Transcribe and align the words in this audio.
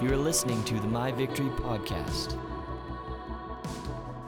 You 0.00 0.14
are 0.14 0.16
listening 0.16 0.64
to 0.64 0.80
the 0.80 0.86
My 0.86 1.12
Victory 1.12 1.50
Podcast. 1.50 2.34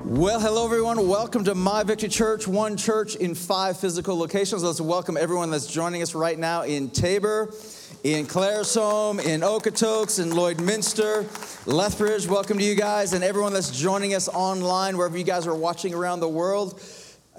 Well, 0.04 0.38
hello 0.38 0.66
everyone. 0.66 1.08
Welcome 1.08 1.44
to 1.44 1.54
My 1.54 1.82
Victory 1.82 2.10
Church, 2.10 2.46
one 2.46 2.76
church 2.76 3.16
in 3.16 3.34
five 3.34 3.78
physical 3.80 4.18
locations. 4.18 4.62
Let's 4.62 4.82
welcome 4.82 5.16
everyone 5.16 5.50
that's 5.50 5.66
joining 5.66 6.02
us 6.02 6.14
right 6.14 6.38
now 6.38 6.64
in 6.64 6.90
Taber, 6.90 7.54
in 8.04 8.26
Claresholm, 8.26 9.24
in 9.24 9.40
Okotoks, 9.40 10.22
in 10.22 10.32
Lloydminster, 10.32 11.24
Lethbridge. 11.66 12.26
Welcome 12.26 12.58
to 12.58 12.64
you 12.64 12.74
guys 12.74 13.14
and 13.14 13.24
everyone 13.24 13.54
that's 13.54 13.70
joining 13.70 14.12
us 14.12 14.28
online, 14.28 14.98
wherever 14.98 15.16
you 15.16 15.24
guys 15.24 15.46
are 15.46 15.54
watching 15.54 15.94
around 15.94 16.20
the 16.20 16.28
world. 16.28 16.82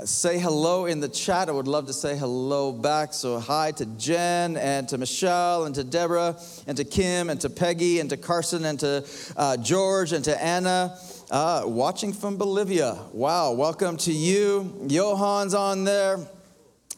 Say 0.06 0.40
hello 0.40 0.88
in 0.88 1.02
the 1.02 1.08
chat. 1.08 1.50
I 1.50 1.52
would 1.52 1.68
love 1.68 1.86
to 1.86 1.94
say 1.94 2.18
hello 2.18 2.72
back. 2.72 3.14
So, 3.14 3.40
hi 3.40 3.70
to 3.74 3.86
Jen 3.86 4.58
and 4.58 4.90
to 4.90 4.98
Michelle 4.98 5.66
and 5.66 5.76
to 5.76 5.84
Deborah 5.84 6.36
and 6.66 6.76
to 6.78 6.84
Kim 6.84 7.30
and 7.30 7.40
to 7.42 7.50
Peggy 7.52 8.00
and 8.00 8.10
to 8.10 8.18
Carson 8.18 8.66
and 8.66 8.80
to 8.80 9.06
uh, 9.38 9.56
George 9.58 10.12
and 10.12 10.26
to 10.26 10.44
Anna. 10.44 10.98
Uh, 11.30 11.62
watching 11.66 12.12
from 12.12 12.38
Bolivia. 12.38 12.98
Wow, 13.14 13.52
welcome 13.52 13.96
to 13.98 14.12
you. 14.12 14.88
Johan's 14.88 15.54
on 15.54 15.84
there. 15.84 16.18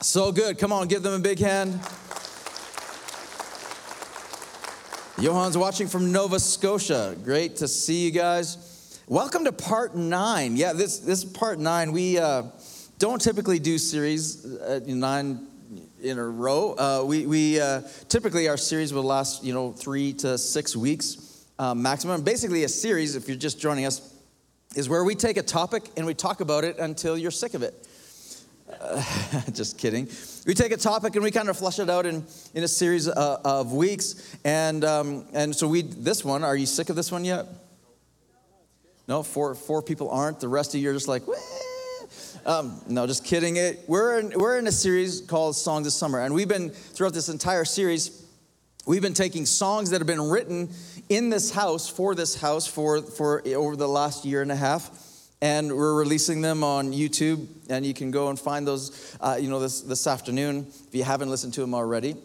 So 0.02 0.32
good. 0.32 0.58
Come 0.58 0.72
on, 0.72 0.88
give 0.88 1.04
them 1.04 1.16
a 1.16 1.20
big 1.20 1.40
hand. 1.40 1.74
Johan's 5.22 5.58
watching 5.58 5.88
from 5.88 6.14
Nova 6.14 6.40
Scotia. 6.40 7.18
Great 7.26 7.58
to 7.58 7.68
see 7.68 8.06
you 8.06 8.12
guys. 8.12 9.02
Welcome 9.06 9.44
to 9.44 9.52
part 9.52 9.98
nine. 9.98 10.56
Yeah, 10.56 10.72
this, 10.72 11.00
this 11.00 11.26
is 11.26 11.30
part 11.30 11.60
nine. 11.60 11.92
We. 11.92 12.20
Uh, 12.20 12.44
don't 12.98 13.22
typically 13.22 13.60
do 13.60 13.78
series 13.78 14.46
uh, 14.46 14.80
nine 14.86 15.48
in 16.02 16.18
a 16.18 16.24
row. 16.24 16.74
Uh, 16.74 17.04
we 17.06 17.26
we 17.26 17.60
uh, 17.60 17.82
typically 18.10 18.48
our 18.48 18.58
series 18.58 18.94
will 18.94 19.04
last 19.04 19.44
you 19.44 19.54
know 19.54 19.72
three 19.72 20.14
to 20.14 20.38
six 20.38 20.76
weeks 20.76 21.46
uh, 21.60 21.74
maximum. 21.74 22.22
Basically, 22.22 22.64
a 22.64 22.70
series, 22.70 23.16
if 23.16 23.28
you're 23.28 23.38
just 23.38 23.60
joining 23.60 23.86
us, 23.86 24.14
is 24.76 24.90
where 24.90 25.04
we 25.04 25.16
take 25.16 25.38
a 25.38 25.44
topic 25.44 25.84
and 25.98 26.06
we 26.06 26.14
talk 26.14 26.42
about 26.42 26.64
it 26.64 26.78
until 26.80 27.18
you're 27.18 27.32
sick 27.32 27.54
of 27.54 27.64
it. 27.64 27.88
Uh, 28.82 29.02
just 29.54 29.78
kidding. 29.78 30.08
We 30.46 30.54
take 30.54 30.72
a 30.72 30.78
topic 30.78 31.16
and 31.16 31.24
we 31.24 31.32
kind 31.32 31.50
of 31.50 31.58
flush 31.58 31.80
it 31.80 31.90
out 31.90 32.06
in, 32.06 32.26
in 32.54 32.64
a 32.64 32.68
series 32.68 33.08
uh, 33.08 33.40
of 33.46 33.74
weeks. 33.74 34.36
And, 34.44 34.84
um, 34.84 35.26
and 35.34 35.56
so 35.56 35.68
we, 35.68 35.82
this 35.84 36.26
one, 36.26 36.44
are 36.44 36.56
you 36.56 36.66
sick 36.66 36.90
of 36.90 36.96
this 36.96 37.12
one 37.12 37.24
yet? 37.24 37.46
No, 39.08 39.24
four, 39.24 39.56
four 39.56 39.82
people 39.82 40.10
aren't. 40.10 40.40
The 40.40 40.48
rest 40.48 40.74
of 40.76 40.82
you 40.82 40.90
are 40.90 40.94
just 40.94 41.08
like, 41.08 41.28
Wah! 41.28 41.36
Um, 42.46 42.80
no, 42.88 43.08
just 43.08 43.26
kidding. 43.26 43.56
It, 43.56 43.86
we're, 43.88 44.20
in, 44.20 44.32
we're 44.36 44.60
in 44.60 44.68
a 44.68 44.72
series 44.72 45.20
called 45.20 45.56
Songs 45.56 45.88
of 45.88 45.94
Summer, 45.94 46.20
and 46.20 46.32
we've 46.32 46.48
been, 46.48 46.70
throughout 46.70 47.14
this 47.14 47.28
entire 47.28 47.66
series, 47.66 48.24
we've 48.86 49.02
been 49.02 49.16
taking 49.16 49.48
songs 49.48 49.90
that 49.90 50.00
have 50.00 50.06
been 50.06 50.22
written 50.22 50.70
in 51.10 51.32
this 51.32 51.50
house, 51.50 51.90
for 51.90 52.14
this 52.14 52.36
house, 52.40 52.68
for, 52.68 53.02
for 53.02 53.42
over 53.48 53.76
the 53.76 53.88
last 53.88 54.26
year 54.26 54.44
and 54.44 54.52
a 54.52 54.56
half, 54.56 54.92
and 55.42 55.76
we're 55.76 55.96
releasing 55.96 56.42
them 56.42 56.64
on 56.64 56.94
YouTube, 56.94 57.48
and 57.68 57.84
you 57.84 57.96
can 57.96 58.12
go 58.12 58.30
and 58.30 58.40
find 58.40 58.68
those, 58.68 59.18
uh, 59.22 59.40
you 59.42 59.50
know, 59.50 59.60
this, 59.60 59.82
this 59.82 60.06
afternoon 60.06 60.68
if 60.88 60.94
you 60.94 61.04
haven't 61.04 61.32
listened 61.32 61.56
to 61.56 61.62
them 61.62 61.74
already. 61.74 62.16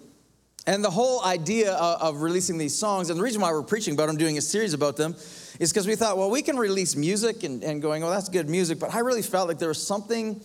And 0.67 0.85
the 0.85 0.91
whole 0.91 1.25
idea 1.25 1.73
of, 1.73 2.03
of 2.03 2.23
releasing 2.23 2.59
these 2.59 2.77
songs, 2.77 3.11
and 3.11 3.19
the 3.19 3.23
reason 3.23 3.41
why 3.41 3.51
we're 3.51 3.63
preaching 3.63 3.95
about 3.95 4.07
them, 4.07 4.17
doing 4.17 4.37
a 4.39 4.43
series 4.43 4.75
about 4.75 4.97
them, 4.97 5.15
is 5.59 5.73
because 5.73 5.87
we 5.87 5.97
thought, 5.97 6.19
well, 6.19 6.31
we 6.31 6.43
can 6.43 6.57
release 6.57 6.97
music 6.97 7.45
and, 7.45 7.63
and 7.63 7.81
going, 7.83 8.05
oh, 8.05 8.11
that's 8.11 8.29
good 8.29 8.49
music. 8.49 8.79
But 8.79 8.95
I 8.95 9.01
really 9.01 9.23
felt 9.23 9.49
like 9.49 9.59
there 9.59 9.69
was 9.69 9.85
something 9.85 10.43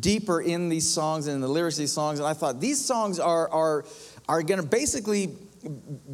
deeper 0.00 0.40
in 0.40 0.68
these 0.68 0.88
songs 0.88 1.26
and 1.26 1.36
in 1.36 1.40
the 1.40 1.48
lyrics 1.48 1.76
of 1.76 1.80
these 1.80 1.92
songs. 1.92 2.18
And 2.18 2.26
I 2.26 2.32
thought 2.32 2.60
these 2.60 2.84
songs 2.84 3.20
are, 3.20 3.48
are, 3.50 3.84
are 4.28 4.42
going 4.42 4.60
to 4.60 4.66
basically 4.66 5.36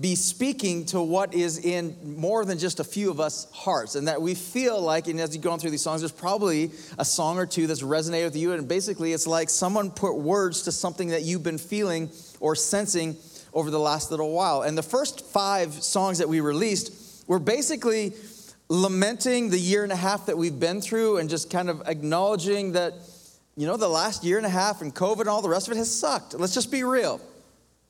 be 0.01 0.15
speaking 0.15 0.87
to 0.87 1.03
what 1.03 1.35
is 1.35 1.59
in 1.59 2.17
more 2.19 2.45
than 2.45 2.59
just 2.59 2.81
a 2.81 2.85
few 2.85 3.11
of 3.11 3.21
us 3.21 3.51
hearts 3.53 3.97
and 3.97 4.09
that 4.09 4.21
we 4.21 4.35
feel 4.35 4.81
like 4.81 5.09
and 5.09 5.21
as 5.21 5.35
you're 5.35 5.43
going 5.43 5.59
through 5.59 5.71
these 5.71 5.83
songs 5.83 6.01
there's 6.01 6.11
probably 6.11 6.71
a 6.99 7.05
song 7.05 7.39
or 7.39 7.45
two 7.45 7.67
that's 7.67 7.83
resonated 7.83 8.25
with 8.25 8.37
you 8.37 8.53
and 8.53 8.67
basically 8.67 9.13
it's 9.13 9.27
like 9.27 9.51
someone 9.51 9.91
put 9.91 10.17
words 10.17 10.63
to 10.63 10.73
something 10.73 11.09
that 11.09 11.23
you've 11.23 11.43
been 11.43 11.59
feeling 11.59 12.11
or 12.41 12.57
sensing 12.57 13.15
over 13.53 13.71
the 13.71 13.79
last 13.79 14.11
little 14.11 14.33
while 14.33 14.63
and 14.63 14.77
the 14.77 14.83
first 14.83 15.25
five 15.27 15.73
songs 15.75 16.19
that 16.19 16.29
we 16.29 16.41
released 16.41 17.25
were 17.27 17.39
basically 17.39 18.13
lamenting 18.69 19.51
the 19.51 19.59
year 19.59 19.83
and 19.83 19.93
a 19.93 19.97
half 19.97 20.27
that 20.27 20.39
we've 20.39 20.59
been 20.59 20.81
through 20.81 21.19
and 21.19 21.29
just 21.29 21.51
kind 21.51 21.69
of 21.69 21.83
acknowledging 21.87 22.73
that, 22.73 22.95
you 23.57 23.67
know, 23.67 23.77
the 23.77 23.89
last 23.89 24.25
year 24.25 24.39
and 24.39 24.47
a 24.47 24.51
half 24.51 24.81
and 24.81 24.95
COVID 24.95 25.21
and 25.21 25.29
all 25.29 25.43
the 25.43 25.49
rest 25.49 25.69
of 25.69 25.73
it 25.73 25.77
has 25.77 25.95
sucked. 25.95 26.35
Let's 26.35 26.55
just 26.55 26.71
be 26.71 26.83
real. 26.83 27.21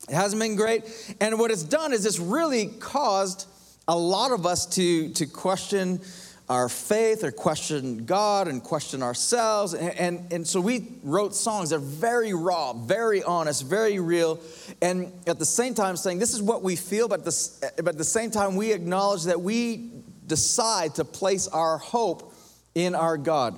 It 0.08 0.14
hasn't 0.14 0.42
been 0.42 0.56
great. 0.56 1.16
And 1.20 1.38
what 1.38 1.50
it's 1.50 1.62
done 1.62 1.92
is 1.92 2.04
it's 2.04 2.18
really 2.18 2.66
caused 2.66 3.46
a 3.86 3.96
lot 3.96 4.32
of 4.32 4.46
us 4.46 4.66
to, 4.74 5.10
to 5.10 5.26
question 5.26 6.00
our 6.48 6.68
faith 6.68 7.24
or 7.24 7.30
question 7.30 8.04
God 8.04 8.48
and 8.48 8.62
question 8.62 9.02
ourselves. 9.02 9.74
And, 9.74 9.94
and, 9.98 10.32
and, 10.32 10.46
so 10.46 10.60
we 10.60 10.88
wrote 11.02 11.34
songs 11.34 11.70
that 11.70 11.76
are 11.76 11.78
very 11.78 12.34
raw, 12.34 12.72
very 12.72 13.22
honest, 13.22 13.66
very 13.66 13.98
real. 14.00 14.40
And 14.80 15.12
at 15.26 15.38
the 15.38 15.46
same 15.46 15.74
time 15.74 15.96
saying, 15.96 16.18
this 16.18 16.34
is 16.34 16.42
what 16.42 16.62
we 16.62 16.76
feel, 16.76 17.08
but, 17.08 17.24
this, 17.24 17.60
but 17.76 17.88
at 17.88 17.98
the 17.98 18.04
same 18.04 18.30
time, 18.30 18.56
we 18.56 18.72
acknowledge 18.72 19.24
that 19.24 19.40
we 19.40 19.90
decide 20.26 20.96
to 20.96 21.04
place 21.04 21.48
our 21.48 21.78
hope 21.78 22.34
in 22.74 22.94
our 22.94 23.16
God. 23.16 23.56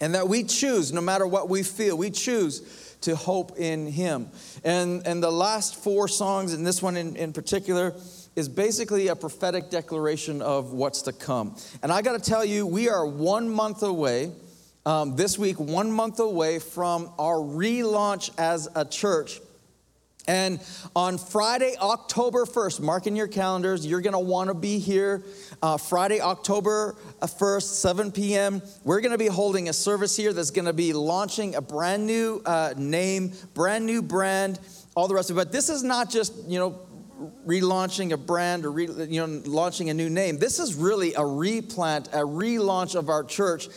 And 0.00 0.14
that 0.14 0.28
we 0.28 0.44
choose, 0.44 0.92
no 0.92 1.00
matter 1.00 1.26
what 1.26 1.48
we 1.48 1.62
feel, 1.62 1.96
we 1.96 2.10
choose 2.10 2.96
to 3.02 3.16
hope 3.16 3.58
in 3.58 3.86
Him. 3.86 4.28
And, 4.64 5.06
and 5.06 5.22
the 5.22 5.30
last 5.30 5.76
four 5.76 6.08
songs, 6.08 6.52
and 6.52 6.66
this 6.66 6.82
one 6.82 6.96
in, 6.96 7.16
in 7.16 7.32
particular, 7.32 7.94
is 8.36 8.48
basically 8.48 9.08
a 9.08 9.16
prophetic 9.16 9.70
declaration 9.70 10.42
of 10.42 10.72
what's 10.72 11.02
to 11.02 11.12
come. 11.12 11.56
And 11.82 11.90
I 11.90 12.02
got 12.02 12.22
to 12.22 12.30
tell 12.30 12.44
you, 12.44 12.66
we 12.66 12.88
are 12.88 13.06
one 13.06 13.48
month 13.48 13.82
away, 13.82 14.30
um, 14.84 15.16
this 15.16 15.38
week, 15.38 15.58
one 15.58 15.90
month 15.90 16.20
away 16.20 16.58
from 16.58 17.10
our 17.18 17.36
relaunch 17.36 18.30
as 18.38 18.68
a 18.76 18.84
church 18.84 19.40
and 20.28 20.60
on 20.96 21.18
Friday, 21.18 21.76
October 21.80 22.44
1st, 22.44 22.80
mark 22.80 23.06
in 23.06 23.14
your 23.14 23.28
calendars, 23.28 23.86
you're 23.86 24.00
gonna 24.00 24.18
wanna 24.18 24.54
be 24.54 24.78
here. 24.78 25.22
Uh, 25.62 25.76
Friday, 25.76 26.20
October 26.20 26.96
1st, 27.20 27.62
7 27.62 28.12
p.m., 28.12 28.62
we're 28.84 29.00
gonna 29.00 29.18
be 29.18 29.28
holding 29.28 29.68
a 29.68 29.72
service 29.72 30.16
here 30.16 30.32
that's 30.32 30.50
gonna 30.50 30.72
be 30.72 30.92
launching 30.92 31.54
a 31.54 31.60
brand 31.60 32.06
new 32.06 32.42
uh, 32.44 32.74
name, 32.76 33.32
brand 33.54 33.86
new 33.86 34.02
brand, 34.02 34.58
all 34.96 35.06
the 35.06 35.14
rest 35.14 35.30
of 35.30 35.36
it. 35.36 35.40
But 35.40 35.52
this 35.52 35.68
is 35.68 35.84
not 35.84 36.10
just, 36.10 36.32
you 36.48 36.58
know, 36.58 36.80
relaunching 37.46 38.12
a 38.12 38.16
brand 38.16 38.64
or 38.64 38.70
re, 38.70 38.86
you 38.86 39.26
know 39.26 39.42
launching 39.46 39.90
a 39.90 39.94
new 39.94 40.10
name 40.10 40.38
this 40.38 40.58
is 40.58 40.74
really 40.74 41.14
a 41.14 41.24
replant 41.24 42.08
a 42.08 42.18
relaunch 42.18 42.94
of 42.94 43.08
our 43.08 43.24
church 43.24 43.68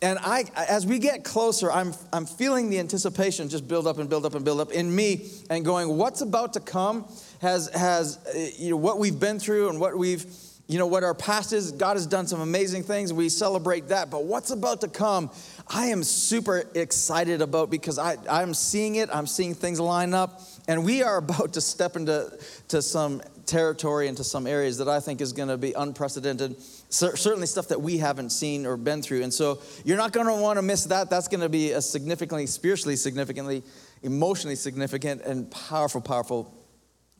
and 0.00 0.18
I, 0.20 0.44
as 0.54 0.86
we 0.86 0.98
get 0.98 1.24
closer, 1.24 1.72
I'm, 1.72 1.92
I'm 2.12 2.24
feeling 2.24 2.70
the 2.70 2.78
anticipation 2.78 3.48
just 3.48 3.66
build 3.66 3.86
up 3.86 3.98
and 3.98 4.08
build 4.08 4.26
up 4.26 4.34
and 4.34 4.44
build 4.44 4.60
up 4.60 4.70
in 4.70 4.94
me 4.94 5.28
and 5.50 5.64
going, 5.64 5.96
what's 5.96 6.20
about 6.20 6.52
to 6.52 6.60
come 6.60 7.10
has, 7.40 7.68
has 7.74 8.18
uh, 8.26 8.50
you 8.56 8.70
know, 8.70 8.76
what 8.76 8.98
we've 8.98 9.18
been 9.18 9.40
through 9.40 9.70
and 9.70 9.80
what 9.80 9.98
we've, 9.98 10.24
you 10.68 10.78
know, 10.78 10.86
what 10.86 11.02
our 11.02 11.14
past 11.14 11.52
is. 11.52 11.72
God 11.72 11.96
has 11.96 12.06
done 12.06 12.28
some 12.28 12.40
amazing 12.40 12.84
things. 12.84 13.12
We 13.12 13.28
celebrate 13.28 13.88
that. 13.88 14.08
But 14.08 14.24
what's 14.24 14.50
about 14.50 14.82
to 14.82 14.88
come, 14.88 15.30
I 15.70 15.86
am 15.86 16.02
super 16.02 16.64
excited 16.74 17.42
about 17.42 17.70
because 17.70 17.98
I, 17.98 18.16
I'm 18.30 18.54
seeing 18.54 18.96
it. 18.96 19.10
I'm 19.12 19.26
seeing 19.26 19.54
things 19.54 19.78
line 19.78 20.14
up. 20.14 20.40
And 20.66 20.84
we 20.84 21.02
are 21.02 21.16
about 21.18 21.54
to 21.54 21.60
step 21.60 21.96
into 21.96 22.38
to 22.68 22.82
some 22.82 23.22
territory, 23.46 24.08
into 24.08 24.24
some 24.24 24.46
areas 24.46 24.78
that 24.78 24.88
I 24.88 25.00
think 25.00 25.20
is 25.20 25.32
going 25.32 25.48
to 25.48 25.56
be 25.56 25.72
unprecedented 25.72 26.56
certainly 26.90 27.46
stuff 27.46 27.68
that 27.68 27.80
we 27.80 27.98
haven't 27.98 28.30
seen 28.30 28.66
or 28.66 28.76
been 28.76 29.02
through. 29.02 29.22
And 29.22 29.32
so 29.32 29.60
you're 29.84 29.96
not 29.96 30.12
going 30.12 30.26
to 30.26 30.34
want 30.34 30.56
to 30.56 30.62
miss 30.62 30.84
that. 30.84 31.10
That's 31.10 31.28
going 31.28 31.40
to 31.40 31.48
be 31.48 31.72
a 31.72 31.82
significantly, 31.82 32.46
spiritually 32.46 32.96
significantly, 32.96 33.62
emotionally 34.02 34.56
significant, 34.56 35.22
and 35.22 35.50
powerful, 35.50 36.00
powerful 36.00 36.54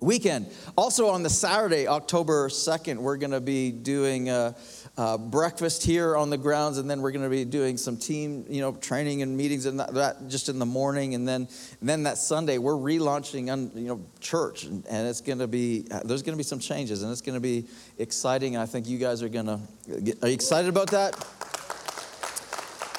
weekend. 0.00 0.46
Also 0.76 1.08
on 1.08 1.22
the 1.22 1.30
Saturday, 1.30 1.86
October 1.86 2.48
2nd, 2.48 2.98
we're 2.98 3.16
going 3.16 3.32
to 3.32 3.40
be 3.40 3.70
doing. 3.70 4.28
Uh, 4.28 4.52
uh, 4.98 5.16
breakfast 5.16 5.84
here 5.84 6.16
on 6.16 6.28
the 6.28 6.36
grounds, 6.36 6.76
and 6.76 6.90
then 6.90 7.00
we're 7.00 7.12
going 7.12 7.22
to 7.22 7.30
be 7.30 7.44
doing 7.44 7.76
some 7.76 7.96
team, 7.96 8.44
you 8.48 8.60
know, 8.60 8.72
training 8.72 9.22
and 9.22 9.36
meetings 9.36 9.64
and 9.64 9.78
that, 9.78 10.16
just 10.26 10.48
in 10.48 10.58
the 10.58 10.66
morning, 10.66 11.14
and 11.14 11.26
then 11.26 11.46
and 11.80 11.88
then 11.88 12.02
that 12.02 12.18
Sunday 12.18 12.58
we're 12.58 12.74
relaunching, 12.74 13.50
on, 13.52 13.70
you 13.76 13.86
know, 13.86 14.04
church, 14.18 14.64
and, 14.64 14.84
and 14.88 15.06
it's 15.06 15.20
going 15.20 15.38
to 15.38 15.46
be 15.46 15.82
there's 16.04 16.22
going 16.22 16.34
to 16.34 16.36
be 16.36 16.42
some 16.42 16.58
changes, 16.58 17.04
and 17.04 17.12
it's 17.12 17.20
going 17.20 17.36
to 17.36 17.40
be 17.40 17.68
exciting. 17.98 18.56
I 18.56 18.66
think 18.66 18.88
you 18.88 18.98
guys 18.98 19.22
are 19.22 19.28
going 19.28 19.46
to. 19.46 19.60
Are 20.20 20.28
you 20.28 20.34
excited 20.34 20.68
about 20.68 20.90
that? 20.90 21.14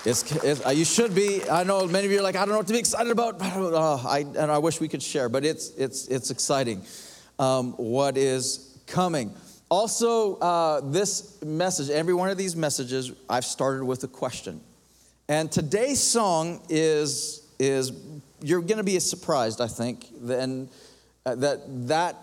It's, 0.06 0.32
it's, 0.44 0.66
uh, 0.66 0.70
you 0.70 0.86
should 0.86 1.14
be. 1.14 1.48
I 1.50 1.64
know 1.64 1.86
many 1.86 2.06
of 2.06 2.12
you 2.12 2.20
are 2.20 2.24
like, 2.24 2.38
I 2.38 2.40
don't 2.40 2.50
know 2.50 2.58
what 2.58 2.68
to 2.68 2.74
be 2.74 2.80
excited 2.80 3.12
about. 3.12 3.42
Uh, 3.42 3.96
I, 3.96 4.20
and 4.20 4.50
I 4.50 4.58
wish 4.58 4.80
we 4.80 4.88
could 4.88 5.04
share, 5.04 5.28
but 5.28 5.44
it's 5.44 5.72
it's 5.72 6.08
it's 6.08 6.32
exciting. 6.32 6.84
Um, 7.38 7.74
what 7.74 8.18
is 8.18 8.78
coming? 8.88 9.34
Also, 9.70 10.36
uh, 10.38 10.82
this 10.82 11.42
message, 11.44 11.90
every 11.90 12.14
one 12.14 12.30
of 12.30 12.38
these 12.38 12.56
messages, 12.56 13.12
I've 13.30 13.46
started 13.46 13.84
with 13.84 14.04
a 14.04 14.08
question. 14.08 14.62
And 15.28 15.52
today's 15.52 16.00
song 16.00 16.62
is, 16.70 17.46
is 17.60 17.92
you're 18.42 18.62
going 18.62 18.78
to 18.78 18.84
be 18.84 19.00
surprised, 19.00 19.62
I 19.62 19.68
think, 19.68 20.08
then, 20.22 20.70
uh, 21.26 21.36
that 21.36 21.88
that 21.88 22.16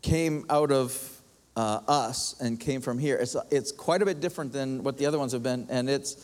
came 0.00 0.46
out 0.48 0.72
of 0.72 1.20
uh, 1.56 1.80
us 1.86 2.40
and 2.40 2.58
came 2.58 2.80
from 2.80 2.98
here. 2.98 3.16
It's, 3.16 3.36
it's 3.50 3.70
quite 3.70 4.00
a 4.00 4.06
bit 4.06 4.20
different 4.20 4.52
than 4.52 4.82
what 4.82 4.96
the 4.96 5.04
other 5.04 5.18
ones 5.18 5.32
have 5.32 5.42
been, 5.42 5.66
and 5.68 5.90
it's, 5.90 6.16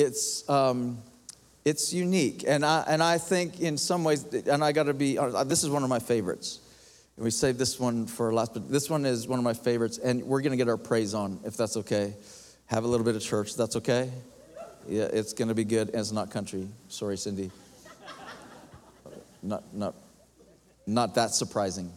it's, 0.00 0.48
um, 0.48 0.98
it's 1.64 1.92
unique. 1.92 2.44
And 2.46 2.64
I, 2.64 2.84
and 2.88 3.02
I 3.02 3.18
think 3.18 3.60
in 3.60 3.76
some 3.76 4.02
ways, 4.04 4.24
and 4.24 4.64
I 4.64 4.72
got 4.72 4.84
to 4.84 4.94
be, 4.94 5.18
this 5.44 5.62
is 5.62 5.70
one 5.70 5.82
of 5.82 5.88
my 5.88 5.98
favorites. 5.98 6.60
And 7.16 7.24
we 7.24 7.30
saved 7.30 7.58
this 7.58 7.78
one 7.78 8.06
for 8.06 8.32
last, 8.32 8.54
but 8.54 8.70
this 8.70 8.88
one 8.88 9.04
is 9.04 9.28
one 9.28 9.38
of 9.38 9.44
my 9.44 9.52
favorites, 9.52 9.98
and 9.98 10.22
we're 10.22 10.40
to 10.52 10.56
get 10.56 10.68
our 10.68 10.78
praise 10.78 11.12
on, 11.12 11.38
if 11.44 11.56
that's 11.56 11.76
okay. 11.76 12.14
Have 12.66 12.84
a 12.84 12.86
little 12.86 13.04
bit 13.04 13.14
of 13.14 13.22
church, 13.22 13.56
that's 13.56 13.76
okay? 13.76 14.10
Yeah, 14.88 15.04
it's 15.04 15.34
to 15.48 15.54
be 15.54 15.64
good, 15.64 15.88
and 15.88 15.98
it's 15.98 16.12
not 16.12 16.30
country. 16.30 16.66
Sorry, 16.88 17.18
Cindy. 17.18 17.50
Not, 19.42 19.74
not, 19.74 19.94
not 20.86 21.14
that 21.16 21.32
surprising. 21.32 21.92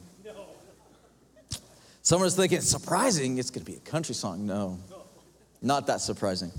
Someone's 2.01 2.35
thinking, 2.35 2.59
surprising, 2.59 3.38
it's 3.38 3.49
to 3.65 3.71
be 3.71 3.77
a 3.77 3.89
country 3.89 4.15
song. 4.15 4.45
No, 4.45 4.77
not 5.61 5.88
that 5.88 6.01
surprising. 6.01 6.51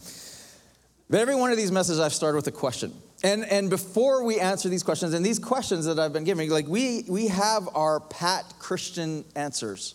But 1.15 1.21
every 1.21 1.37
one 1.37 1.53
of 1.53 1.57
these 1.57 1.71
messages, 1.71 2.01
I've 2.01 2.13
started 2.13 2.35
with 2.35 2.49
a 2.49 2.51
question. 2.51 2.93
And, 3.23 3.45
and 3.45 3.71
before 3.71 4.25
we 4.25 4.41
answer 4.41 4.69
these 4.69 4.83
questions, 4.83 5.15
and 5.15 5.25
these 5.25 5.39
questions 5.39 5.85
that 5.85 5.97
I've 5.97 6.13
been 6.13 6.25
giving, 6.25 6.51
like 6.51 6.67
we, 6.67 7.05
we 7.07 7.29
have 7.29 7.69
our 7.73 8.01
pat 8.01 8.55
Christian 8.59 9.25
answers. 9.37 9.95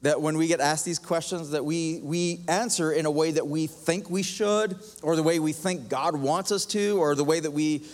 That 0.00 0.22
when 0.22 0.38
we 0.38 0.46
get 0.46 0.60
asked 0.60 0.86
these 0.86 0.98
questions, 0.98 1.50
that 1.50 1.62
we, 1.62 2.00
we 2.02 2.40
answer 2.48 2.90
in 2.90 3.04
a 3.04 3.10
way 3.10 3.32
that 3.32 3.46
we 3.46 3.66
think 3.66 4.08
we 4.08 4.22
should, 4.22 4.78
or 5.02 5.14
the 5.14 5.22
way 5.22 5.40
we 5.40 5.52
think 5.52 5.90
God 5.90 6.16
wants 6.16 6.50
us 6.50 6.64
to, 6.68 6.98
or 6.98 7.14
the 7.14 7.22
way 7.22 7.38
that 7.38 7.50
we, 7.50 7.84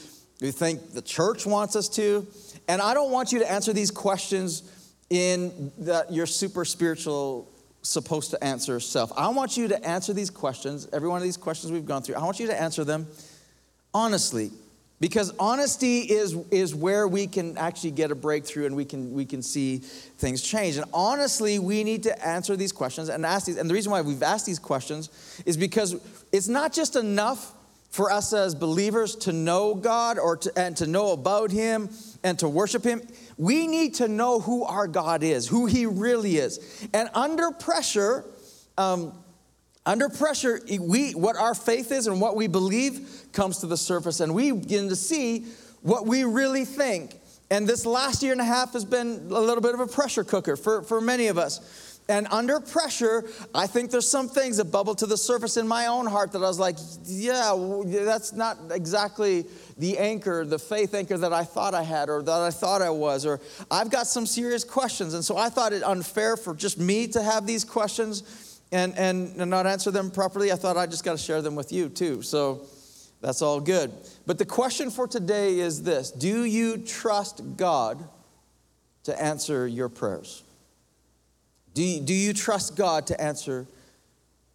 we 0.41 0.53
think 0.53 0.93
the 0.93 1.03
church 1.03 1.45
wants 1.45 1.75
us 1.75 1.89
to. 1.97 2.29
And 2.69 2.81
I 2.81 2.95
don't 2.95 3.11
want 3.11 3.33
you 3.33 3.41
to 3.41 3.51
answer 3.51 3.73
these 3.73 3.91
questions 3.91 4.63
in 5.11 5.73
that 5.79 6.13
your 6.13 6.27
super 6.27 6.65
spiritual 6.65 7.52
supposed 7.83 8.31
to 8.31 8.43
answer 8.43 8.81
self. 8.81 9.13
I 9.17 9.29
want 9.29 9.57
you 9.57 9.69
to 9.69 9.85
answer 9.87 10.13
these 10.13 10.31
questions, 10.31 10.89
every 10.93 11.09
one 11.09 11.19
of 11.19 11.25
these 11.25 11.37
questions 11.37 11.73
we've 11.73 11.87
gone 11.87 12.03
through, 12.03 12.15
I 12.15 12.25
want 12.25 12.41
you 12.41 12.47
to 12.47 12.61
answer 12.61 12.85
them 12.85 13.07
honestly. 13.95 14.51
Because 15.01 15.33
honesty 15.37 16.03
is, 16.03 16.37
is 16.53 16.77
where 16.77 17.09
we 17.09 17.27
can 17.27 17.59
actually 17.59 17.91
get 17.91 18.13
a 18.13 18.15
breakthrough 18.15 18.67
and 18.67 18.77
we 18.77 18.85
can, 18.85 19.13
we 19.13 19.25
can 19.25 19.43
see 19.43 19.79
things 19.79 20.41
change. 20.43 20.77
And 20.77 20.85
honestly, 20.95 21.59
we 21.59 21.83
need 21.83 22.05
to 22.05 22.25
answer 22.27 22.55
these 22.55 22.71
questions 22.71 23.09
and 23.09 23.27
ask 23.27 23.47
these. 23.47 23.57
And 23.57 23.69
the 23.69 23.75
reason 23.75 23.91
why 23.91 24.01
we've 24.01 24.23
asked 24.23 24.47
these 24.47 24.61
questions 24.61 25.11
is 25.45 25.57
because 25.57 25.97
it's 26.31 26.47
not 26.47 26.73
just 26.73 26.95
enough 26.95 27.53
for 27.91 28.13
us 28.13 28.33
as 28.33 28.55
believers 28.55 29.17
to 29.17 29.33
know 29.33 29.75
God 29.75 30.21
or 30.21 30.37
to, 30.37 30.53
and 30.57 30.77
to 30.77 30.87
know 30.87 31.11
about 31.11 31.51
Him 31.51 31.91
and 32.23 32.39
to 32.39 32.49
worship 32.49 32.85
Him. 32.85 33.03
We 33.37 33.67
need 33.67 33.95
to 33.95 34.09
know 34.09 34.41
who 34.41 34.65
our 34.65 34.87
God 34.87 35.23
is, 35.23 35.49
who 35.49 35.67
He 35.67 35.87
really 35.87 36.37
is. 36.37 36.89
And 36.93 37.09
under 37.15 37.51
pressure, 37.51 38.25
um, 38.79 39.13
under 39.85 40.09
pressure, 40.09 40.61
we, 40.81 41.13
what 41.13 41.37
our 41.37 41.55
faith 41.55 41.91
is 41.91 42.07
and 42.07 42.21
what 42.21 42.37
we 42.37 42.47
believe 42.47 43.27
comes 43.33 43.59
to 43.59 43.67
the 43.67 43.77
surface, 43.77 44.21
and 44.21 44.35
we 44.35 44.53
begin 44.53 44.89
to 44.89 44.97
see 44.97 45.47
what 45.83 46.07
we 46.07 46.25
really 46.25 46.65
think. 46.65 47.19
And 47.51 47.67
this 47.67 47.85
last 47.85 48.23
year 48.23 48.33
and 48.33 48.41
a 48.41 48.45
half 48.45 48.73
has 48.73 48.85
been 48.85 49.27
a 49.31 49.41
little 49.41 49.61
bit 49.61 49.75
of 49.75 49.81
a 49.81 49.87
pressure 49.87 50.25
cooker 50.25 50.57
for, 50.57 50.83
for 50.83 51.01
many 51.01 51.27
of 51.27 51.37
us. 51.37 51.92
And 52.09 52.27
under 52.31 52.59
pressure, 52.59 53.25
I 53.55 53.67
think 53.67 53.91
there's 53.91 54.09
some 54.09 54.29
things 54.29 54.57
that 54.57 54.67
bubble 54.67 54.95
to 54.97 55.07
the 55.07 55.17
surface 55.17 55.57
in 55.57 55.69
my 55.69 55.87
own 55.87 56.07
heart 56.07 56.33
that 56.33 56.39
I 56.39 56.49
was 56.49 56.59
like, 56.59 56.77
yeah, 57.05 57.57
that's 57.87 58.33
not 58.33 58.59
exactly 58.71 59.47
the 59.79 59.99
anchor, 59.99 60.45
the 60.45 60.59
faith 60.59 60.95
anchor 60.95 61.17
that 61.17 61.33
I 61.33 61.45
thought 61.45 61.75
I 61.75 61.83
had 61.85 62.11
or 62.11 62.21
that 62.23 62.41
I 62.41 62.51
thought 62.51 62.83
I 62.83 62.91
was. 62.91 63.25
Or 63.25 63.41
I've 63.71 63.91
got 63.91 64.09
some 64.09 64.27
serious 64.27 64.65
questions. 64.65 65.15
And 65.15 65.25
so 65.25 65.37
I 65.37 65.49
thought 65.49 65.73
it 65.73 65.85
unfair 65.85 66.37
for 66.37 66.55
just 66.55 66.79
me 66.79 67.07
to 67.09 67.23
have 67.23 67.47
these 67.47 67.65
questions 67.65 68.61
and, 68.73 68.99
and, 68.99 69.37
and 69.37 69.51
not 69.51 69.67
answer 69.67 69.91
them 69.93 70.11
properly. 70.11 70.51
I 70.51 70.57
thought 70.57 70.77
I 70.77 70.87
just 70.87 71.05
got 71.05 71.13
to 71.13 71.23
share 71.23 71.41
them 71.41 71.55
with 71.55 71.71
you 71.71 71.89
too. 71.89 72.23
So 72.23 72.67
that's 73.21 73.43
all 73.43 73.61
good. 73.61 73.93
But 74.27 74.39
the 74.39 74.45
question 74.45 74.91
for 74.91 75.07
today 75.07 75.61
is 75.61 75.85
this 75.85 76.11
Do 76.11 76.45
you 76.45 76.79
trust 76.79 77.43
God 77.57 78.03
to 79.05 79.23
answer 79.23 79.69
your 79.69 79.89
prayers? 79.89 80.43
Do 81.75 81.83
you, 81.83 82.01
do 82.01 82.15
you 82.15 82.33
trust 82.33 82.77
God 82.77 83.07
to 83.07 83.21
answer 83.21 83.67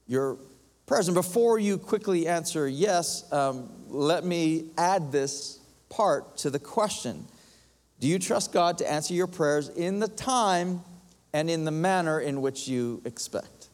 your 0.07 0.37
prayers? 0.85 1.07
And 1.07 1.15
before 1.15 1.57
you 1.57 1.77
quickly 1.77 2.27
answer 2.27 2.67
yes, 2.67 3.31
um, 3.31 3.69
let 3.87 4.23
me 4.23 4.65
add 4.77 5.11
this 5.11 5.59
part 5.89 6.37
to 6.37 6.49
the 6.49 6.59
question 6.59 7.25
Do 7.99 8.07
you 8.07 8.19
trust 8.19 8.53
God 8.53 8.77
to 8.79 8.91
answer 8.91 9.13
your 9.13 9.27
prayers 9.27 9.69
in 9.69 9.99
the 9.99 10.07
time 10.07 10.81
and 11.33 11.49
in 11.49 11.65
the 11.65 11.71
manner 11.71 12.19
in 12.19 12.41
which 12.41 12.67
you 12.67 13.01
expect? 13.05 13.69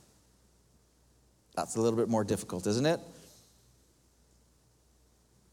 That's 1.56 1.76
a 1.76 1.82
little 1.82 2.00
bit 2.00 2.10
more 2.10 2.24
difficult, 2.24 2.66
isn't 2.66 2.86
it? 2.86 3.00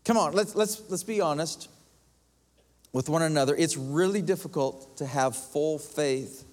Come 0.04 0.16
on, 0.16 0.32
let's, 0.32 0.54
let's, 0.54 0.82
let's 0.88 1.02
be 1.04 1.20
honest 1.20 1.68
with 2.92 3.08
one 3.08 3.22
another. 3.22 3.54
It's 3.54 3.76
really 3.76 4.22
difficult 4.22 4.96
to 4.96 5.06
have 5.06 5.36
full 5.36 5.78
faith 5.78 6.44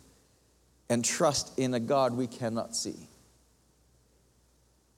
and 0.90 1.04
trust 1.04 1.58
in 1.60 1.74
a 1.74 1.80
God 1.80 2.14
we 2.16 2.28
cannot 2.28 2.76
see. 2.76 2.96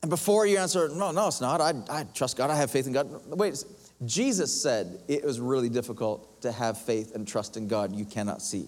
And 0.01 0.09
before 0.09 0.45
you 0.45 0.57
answer, 0.57 0.89
no, 0.89 1.11
no, 1.11 1.27
it's 1.27 1.41
not. 1.41 1.59
I, 1.59 1.73
I 1.89 2.03
trust 2.13 2.37
God. 2.37 2.49
I 2.49 2.55
have 2.55 2.71
faith 2.71 2.87
in 2.87 2.93
God. 2.93 3.09
Wait, 3.27 3.63
Jesus 4.05 4.61
said 4.61 4.99
it 5.07 5.25
was 5.25 5.39
really 5.39 5.69
difficult 5.69 6.41
to 6.41 6.51
have 6.51 6.77
faith 6.77 7.15
and 7.15 7.27
trust 7.27 7.57
in 7.57 7.67
God 7.67 7.93
you 7.93 8.05
cannot 8.05 8.41
see. 8.41 8.67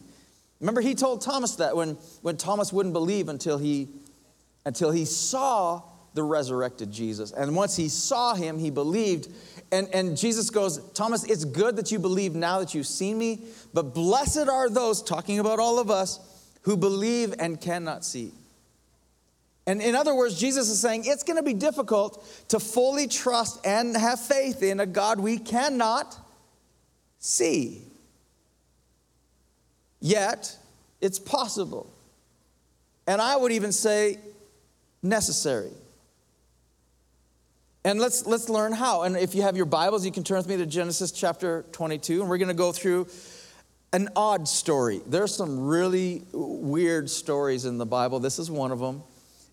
Remember, 0.60 0.82
he 0.82 0.94
told 0.94 1.22
Thomas 1.22 1.56
that 1.56 1.76
when, 1.76 1.98
when 2.22 2.38
Thomas 2.38 2.74
wouldn't 2.74 2.94
believe 2.94 3.30
until 3.30 3.58
he 3.58 3.88
until 4.66 4.92
he 4.92 5.06
saw 5.06 5.82
the 6.14 6.24
resurrected 6.24 6.92
Jesus. 6.92 7.32
And 7.32 7.56
once 7.56 7.76
he 7.76 7.88
saw 7.88 8.36
him, 8.36 8.60
he 8.60 8.70
believed. 8.70 9.30
And, 9.72 9.88
and 9.94 10.18
Jesus 10.18 10.50
goes, 10.50 10.80
Thomas, 10.92 11.24
it's 11.24 11.46
good 11.46 11.78
that 11.78 11.92
you 11.92 12.00
believe 12.00 12.36
now 12.36 12.60
that 12.60 12.74
you've 12.74 12.88
seen 12.88 13.18
me, 13.18 13.46
but 13.74 13.94
blessed 13.94 14.50
are 14.50 14.70
those, 14.70 15.02
talking 15.02 15.40
about 15.40 15.60
all 15.60 15.80
of 15.80 15.90
us, 15.90 16.20
who 16.62 16.78
believe 16.78 17.34
and 17.40 17.60
cannot 17.60 18.06
see. 18.06 18.32
And 19.68 19.82
in 19.82 19.96
other 19.96 20.16
words, 20.16 20.40
Jesus 20.40 20.70
is 20.70 20.82
saying 20.82 21.04
it's 21.06 21.24
going 21.24 21.38
to 21.38 21.44
be 21.44 21.54
difficult 21.54 22.26
to 22.50 22.60
fully 22.60 23.08
trust 23.08 23.66
and 23.66 23.96
have 23.96 24.20
faith 24.20 24.64
in 24.64 24.80
a 24.80 24.86
God 24.86 25.20
we 25.20 25.38
cannot 25.38 26.18
see. 27.20 27.82
Yet, 30.00 30.58
it's 31.00 31.20
possible. 31.20 31.92
And 33.06 33.22
I 33.22 33.36
would 33.36 33.52
even 33.52 33.72
say 33.72 34.18
necessary. 35.04 35.72
And 37.84 38.00
let's, 38.00 38.26
let's 38.26 38.50
learn 38.50 38.74
how. 38.74 39.04
And 39.04 39.16
if 39.16 39.34
you 39.34 39.42
have 39.44 39.58
your 39.58 39.66
Bibles, 39.66 40.06
you 40.06 40.12
can 40.12 40.24
turn 40.24 40.38
with 40.38 40.48
me 40.48 40.58
to 40.58 40.66
Genesis 40.66 41.12
chapter 41.12 41.66
22, 41.72 42.22
and 42.22 42.30
we're 42.30 42.38
going 42.38 42.48
to 42.48 42.54
go 42.54 42.72
through 42.72 43.08
an 43.94 44.10
odd 44.16 44.48
story. 44.48 45.02
There's 45.06 45.36
some 45.36 45.60
really 45.60 46.24
weird 46.32 47.10
stories 47.10 47.66
in 47.66 47.78
the 47.78 47.86
Bible. 47.86 48.20
This 48.20 48.40
is 48.40 48.50
one 48.50 48.72
of 48.72 48.80
them. 48.80 49.04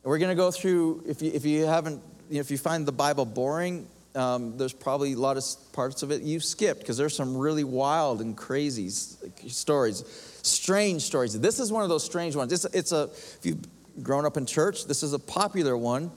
We're 0.05 0.19
going 0.19 0.31
to 0.31 0.37
go 0.37 0.51
through, 0.51 1.05
if 1.07 1.21
you, 1.23 1.33
if 1.35 1.45
you 1.45 1.67
haven't, 1.67 2.01
you 2.29 2.37
know, 2.37 2.41
if 2.41 2.51
you 2.51 2.59
find 2.59 2.87
the 2.87 2.93
Bible 2.93 3.25
boring, 3.25 3.89
um, 4.15 4.57
there's 4.57 4.73
probably 4.73 5.13
a 5.13 5.19
lot 5.19 5.37
of 5.37 5.45
parts 5.73 6.03
of 6.03 6.11
it 6.11 6.23
you've 6.23 6.45
skipped 6.45 6.81
because 6.81 6.97
there's 6.97 7.15
some 7.15 7.37
really 7.37 7.65
wild 7.65 8.21
and 8.21 8.37
crazy 8.37 8.89
stories, 8.91 10.05
strange 10.43 11.03
stories. 11.03 11.39
This 11.39 11.59
is 11.59 11.73
one 11.73 11.83
of 11.83 11.89
those 11.89 12.05
strange 12.05 12.37
ones. 12.37 12.53
It's, 12.53 12.65
it's 12.67 12.93
a, 12.93 13.05
if 13.13 13.41
you've 13.43 13.65
grown 14.03 14.25
up 14.25 14.37
in 14.37 14.47
church, 14.47 14.87
this 14.87 15.03
is 15.03 15.13
a 15.13 15.19
popular 15.19 15.77
one, 15.77 16.11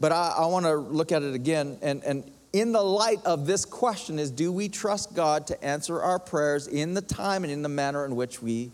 but 0.00 0.10
I, 0.10 0.36
I 0.38 0.46
want 0.46 0.64
to 0.64 0.76
look 0.76 1.12
at 1.12 1.22
it 1.22 1.34
again. 1.34 1.78
And, 1.82 2.02
and 2.02 2.30
in 2.52 2.72
the 2.72 2.82
light 2.82 3.24
of 3.24 3.46
this 3.46 3.64
question 3.64 4.18
is 4.18 4.30
do 4.30 4.50
we 4.50 4.68
trust 4.68 5.14
God 5.14 5.46
to 5.48 5.64
answer 5.64 6.00
our 6.00 6.18
prayers 6.18 6.66
in 6.66 6.94
the 6.94 7.02
time 7.02 7.44
and 7.44 7.52
in 7.52 7.62
the 7.62 7.68
manner 7.68 8.04
in 8.04 8.16
which 8.16 8.42
we 8.42 8.70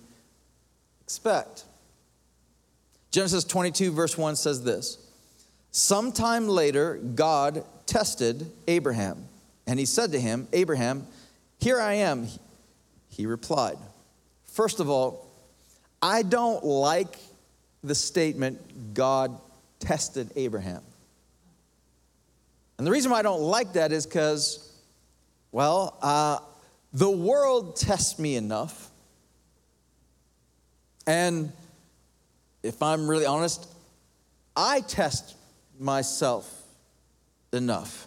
expect? 1.02 1.64
Genesis 3.10 3.44
22, 3.44 3.92
verse 3.92 4.18
1 4.18 4.36
says 4.36 4.64
this 4.64 4.98
Sometime 5.70 6.48
later, 6.48 6.96
God 6.96 7.64
tested 7.86 8.50
Abraham, 8.68 9.26
and 9.66 9.78
he 9.78 9.86
said 9.86 10.12
to 10.12 10.20
him, 10.20 10.48
Abraham, 10.52 11.06
here 11.58 11.80
I 11.80 11.94
am. 11.94 12.28
He 13.08 13.26
replied, 13.26 13.78
First 14.46 14.80
of 14.80 14.88
all, 14.88 15.28
I 16.02 16.22
don't 16.22 16.64
like 16.64 17.16
the 17.82 17.94
statement, 17.94 18.94
God 18.94 19.36
tested 19.78 20.30
Abraham. 20.36 20.82
And 22.84 22.86
the 22.86 22.92
reason 22.92 23.10
why 23.10 23.20
I 23.20 23.22
don't 23.22 23.40
like 23.40 23.72
that 23.72 23.92
is 23.92 24.04
because, 24.04 24.70
well, 25.52 25.96
uh, 26.02 26.36
the 26.92 27.08
world 27.08 27.76
tests 27.76 28.18
me 28.18 28.36
enough. 28.36 28.90
And 31.06 31.50
if 32.62 32.82
I'm 32.82 33.08
really 33.08 33.24
honest, 33.24 33.66
I 34.54 34.82
test 34.82 35.34
myself 35.80 36.46
enough. 37.54 38.06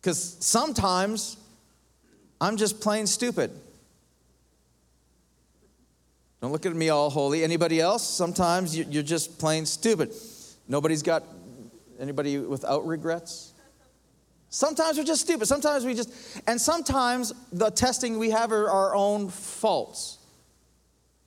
Because 0.00 0.36
sometimes 0.38 1.38
I'm 2.40 2.56
just 2.56 2.80
plain 2.80 3.08
stupid. 3.08 3.50
Don't 6.40 6.52
look 6.52 6.66
at 6.66 6.76
me 6.76 6.88
all 6.88 7.10
holy. 7.10 7.42
Anybody 7.42 7.80
else? 7.80 8.08
Sometimes 8.08 8.78
you're 8.78 9.02
just 9.02 9.40
plain 9.40 9.66
stupid. 9.66 10.14
Nobody's 10.68 11.02
got 11.02 11.24
anybody 11.98 12.38
without 12.38 12.86
regrets? 12.86 13.52
Sometimes 14.50 14.96
we're 14.96 15.04
just 15.04 15.22
stupid. 15.22 15.46
Sometimes 15.46 15.84
we 15.84 15.94
just, 15.94 16.10
and 16.46 16.60
sometimes 16.60 17.32
the 17.52 17.70
testing 17.70 18.18
we 18.18 18.30
have 18.30 18.50
are 18.52 18.70
our 18.70 18.94
own 18.94 19.28
faults. 19.28 20.18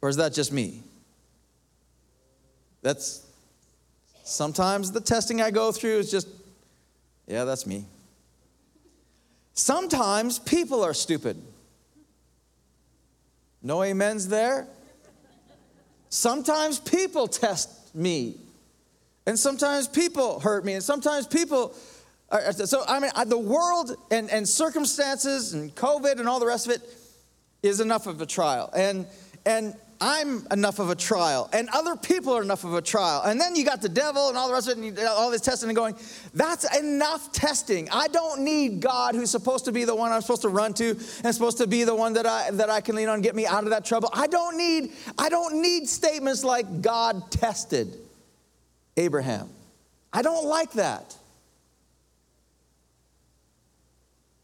Or 0.01 0.09
is 0.09 0.15
that 0.15 0.33
just 0.33 0.51
me? 0.51 0.81
That's 2.81 3.25
sometimes 4.23 4.91
the 4.91 5.01
testing 5.01 5.41
I 5.41 5.51
go 5.51 5.71
through 5.71 5.99
is 5.99 6.09
just, 6.09 6.27
yeah, 7.27 7.43
that's 7.43 7.67
me. 7.67 7.85
Sometimes 9.53 10.39
people 10.39 10.83
are 10.83 10.93
stupid. 10.93 11.39
No 13.61 13.83
amens 13.83 14.27
there? 14.27 14.67
Sometimes 16.09 16.79
people 16.79 17.27
test 17.27 17.93
me. 17.93 18.37
And 19.25 19.37
sometimes 19.37 19.87
people 19.87 20.39
hurt 20.39 20.65
me. 20.65 20.73
And 20.73 20.83
sometimes 20.83 21.27
people. 21.27 21.75
Are, 22.29 22.53
so, 22.53 22.83
I 22.87 22.99
mean, 23.01 23.11
the 23.27 23.37
world 23.37 23.95
and, 24.09 24.29
and 24.29 24.47
circumstances 24.47 25.53
and 25.53 25.75
COVID 25.75 26.17
and 26.17 26.29
all 26.29 26.39
the 26.39 26.45
rest 26.45 26.65
of 26.65 26.71
it 26.71 26.81
is 27.61 27.81
enough 27.81 28.07
of 28.07 28.21
a 28.21 28.25
trial. 28.25 28.69
And, 28.73 29.05
and 29.45 29.75
I'm 29.99 30.47
enough 30.49 30.79
of 30.79 30.89
a 30.89 30.95
trial, 30.95 31.47
and 31.53 31.69
other 31.69 31.95
people 31.95 32.33
are 32.35 32.41
enough 32.41 32.63
of 32.63 32.73
a 32.73 32.81
trial. 32.81 33.21
And 33.23 33.39
then 33.39 33.55
you 33.55 33.63
got 33.63 33.83
the 33.83 33.89
devil 33.89 34.29
and 34.29 34.37
all 34.37 34.47
the 34.47 34.53
rest 34.53 34.67
of 34.67 34.79
it, 34.79 34.83
and 34.83 34.99
all 35.07 35.29
this 35.29 35.41
testing 35.41 35.69
and 35.69 35.75
going, 35.75 35.95
that's 36.33 36.75
enough 36.79 37.31
testing. 37.31 37.87
I 37.91 38.07
don't 38.07 38.41
need 38.41 38.79
God 38.79 39.13
who's 39.13 39.29
supposed 39.29 39.65
to 39.65 39.71
be 39.71 39.85
the 39.85 39.93
one 39.93 40.11
I'm 40.11 40.21
supposed 40.21 40.41
to 40.41 40.49
run 40.49 40.73
to 40.75 40.97
and 41.23 41.35
supposed 41.35 41.59
to 41.59 41.67
be 41.67 41.83
the 41.83 41.93
one 41.93 42.13
that 42.13 42.25
I 42.25 42.49
that 42.49 42.71
I 42.71 42.81
can 42.81 42.95
lean 42.95 43.09
on 43.09 43.21
get 43.21 43.35
me 43.35 43.45
out 43.45 43.63
of 43.63 43.69
that 43.69 43.85
trouble. 43.85 44.09
I 44.11 44.25
don't 44.25 44.57
need, 44.57 44.91
I 45.19 45.29
don't 45.29 45.61
need 45.61 45.87
statements 45.87 46.43
like 46.43 46.81
God 46.81 47.29
tested 47.29 47.95
Abraham. 48.97 49.49
I 50.13 50.21
don't 50.21 50.45
like 50.45 50.73
that. 50.73 51.15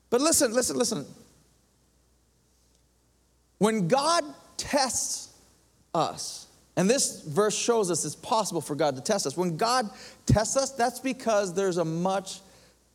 But 0.10 0.22
listen, 0.22 0.54
listen, 0.54 0.78
listen. 0.78 1.06
When 3.58 3.88
God 3.88 4.24
tests 4.58 5.28
us. 5.94 6.48
And 6.76 6.90
this 6.90 7.22
verse 7.24 7.58
shows 7.58 7.90
us 7.90 8.06
it's 8.06 8.16
possible 8.16 8.62
for 8.62 8.76
God 8.76 8.96
to 8.96 9.02
test 9.02 9.26
us. 9.26 9.36
When 9.36 9.58
God 9.58 9.90
tests 10.26 10.56
us, 10.56 10.72
that's 10.72 11.00
because 11.00 11.54
there's 11.54 11.78
a 11.78 11.86
much 11.86 12.40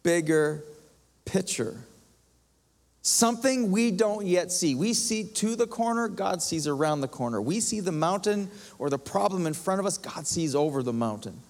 bigger 0.02 0.62
picture. 1.24 1.76
Something 3.02 3.72
we 3.72 3.90
don't 3.90 4.26
yet 4.26 4.52
see. 4.52 4.76
We 4.76 4.94
see 4.94 5.24
to 5.24 5.56
the 5.56 5.66
corner, 5.66 6.06
God 6.06 6.40
sees 6.40 6.68
around 6.68 7.00
the 7.00 7.08
corner. 7.08 7.42
We 7.42 7.58
see 7.58 7.80
the 7.80 7.92
mountain 7.92 8.48
or 8.78 8.90
the 8.90 8.98
problem 8.98 9.46
in 9.48 9.54
front 9.54 9.80
of 9.80 9.86
us, 9.86 9.98
God 9.98 10.24
sees 10.24 10.54
over 10.54 10.84
the 10.84 10.92
mountain. 10.92 11.40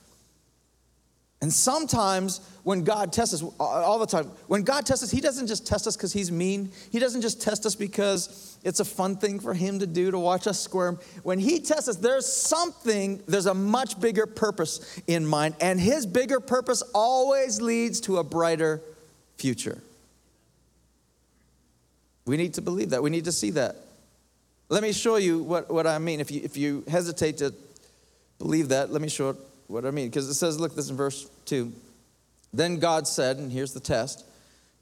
And 1.42 1.52
sometimes 1.52 2.40
when 2.62 2.85
God 2.85 3.12
tests 3.12 3.35
us, 3.35 3.42
all 3.59 3.99
the 3.99 4.06
time, 4.06 4.30
when 4.47 4.62
God 4.62 4.87
tests 4.87 5.02
us, 5.02 5.11
He 5.11 5.21
doesn't 5.21 5.49
just 5.49 5.66
test 5.66 5.87
us 5.88 5.97
because 5.97 6.12
He's 6.12 6.32
mean. 6.32 6.71
He 6.90 7.00
doesn't 7.00 7.21
just 7.21 7.42
test 7.42 7.66
us 7.66 7.75
because 7.75 8.56
it's 8.62 8.78
a 8.78 8.85
fun 8.85 9.16
thing 9.16 9.40
for 9.40 9.52
Him 9.52 9.80
to 9.80 9.87
do 9.87 10.12
to 10.12 10.18
watch 10.21 10.47
us 10.47 10.61
squirm. 10.61 11.00
When 11.25 11.40
He 11.40 11.59
tests 11.59 11.88
us, 11.88 11.97
there's 11.97 12.32
something, 12.32 13.21
there's 13.26 13.47
a 13.47 13.54
much 13.54 14.00
bigger 14.00 14.25
purpose 14.25 15.00
in 15.09 15.26
mind. 15.26 15.56
And 15.61 15.80
His 15.80 16.06
bigger 16.06 16.38
purpose 16.38 16.82
always 16.94 17.61
leads 17.61 18.00
to 18.02 18.18
a 18.18 18.25
brighter 18.25 18.80
future. 19.37 19.82
We 22.24 22.36
need 22.36 22.54
to 22.54 22.62
believe 22.62 22.90
that. 22.90 23.02
We 23.02 23.10
need 23.10 23.24
to 23.24 23.32
see 23.32 23.50
that. 23.50 23.76
Let 24.68 24.82
me 24.82 24.92
show 24.92 25.16
you 25.16 25.42
what, 25.42 25.72
what 25.72 25.86
I 25.86 25.98
mean. 25.98 26.20
If 26.20 26.30
you, 26.30 26.40
if 26.42 26.56
you 26.56 26.84
hesitate 26.88 27.38
to 27.38 27.52
believe 28.38 28.68
that, 28.68 28.90
let 28.90 29.02
me 29.02 29.08
show 29.08 29.36
what 29.66 29.84
I 29.84 29.90
mean. 29.90 30.08
Because 30.08 30.28
it 30.28 30.34
says, 30.34 30.58
look, 30.58 30.74
this 30.74 30.88
in 30.88 30.96
verse 30.96 31.28
2. 31.46 31.72
Then 32.52 32.78
God 32.78 33.06
said, 33.06 33.38
and 33.38 33.50
here's 33.50 33.72
the 33.72 33.80
test 33.80 34.24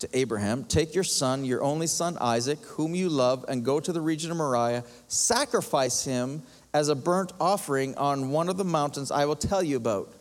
to 0.00 0.08
Abraham 0.16 0.64
Take 0.64 0.94
your 0.94 1.04
son, 1.04 1.44
your 1.44 1.62
only 1.62 1.86
son 1.86 2.16
Isaac, 2.20 2.58
whom 2.64 2.94
you 2.94 3.08
love, 3.08 3.44
and 3.48 3.64
go 3.64 3.80
to 3.80 3.92
the 3.92 4.00
region 4.00 4.30
of 4.30 4.36
Moriah, 4.36 4.84
sacrifice 5.08 6.04
him 6.04 6.42
as 6.72 6.88
a 6.88 6.94
burnt 6.94 7.32
offering 7.40 7.96
on 7.96 8.30
one 8.30 8.48
of 8.48 8.56
the 8.56 8.64
mountains 8.64 9.10
I 9.10 9.24
will 9.24 9.36
tell 9.36 9.62
you 9.62 9.76
about. 9.76 10.12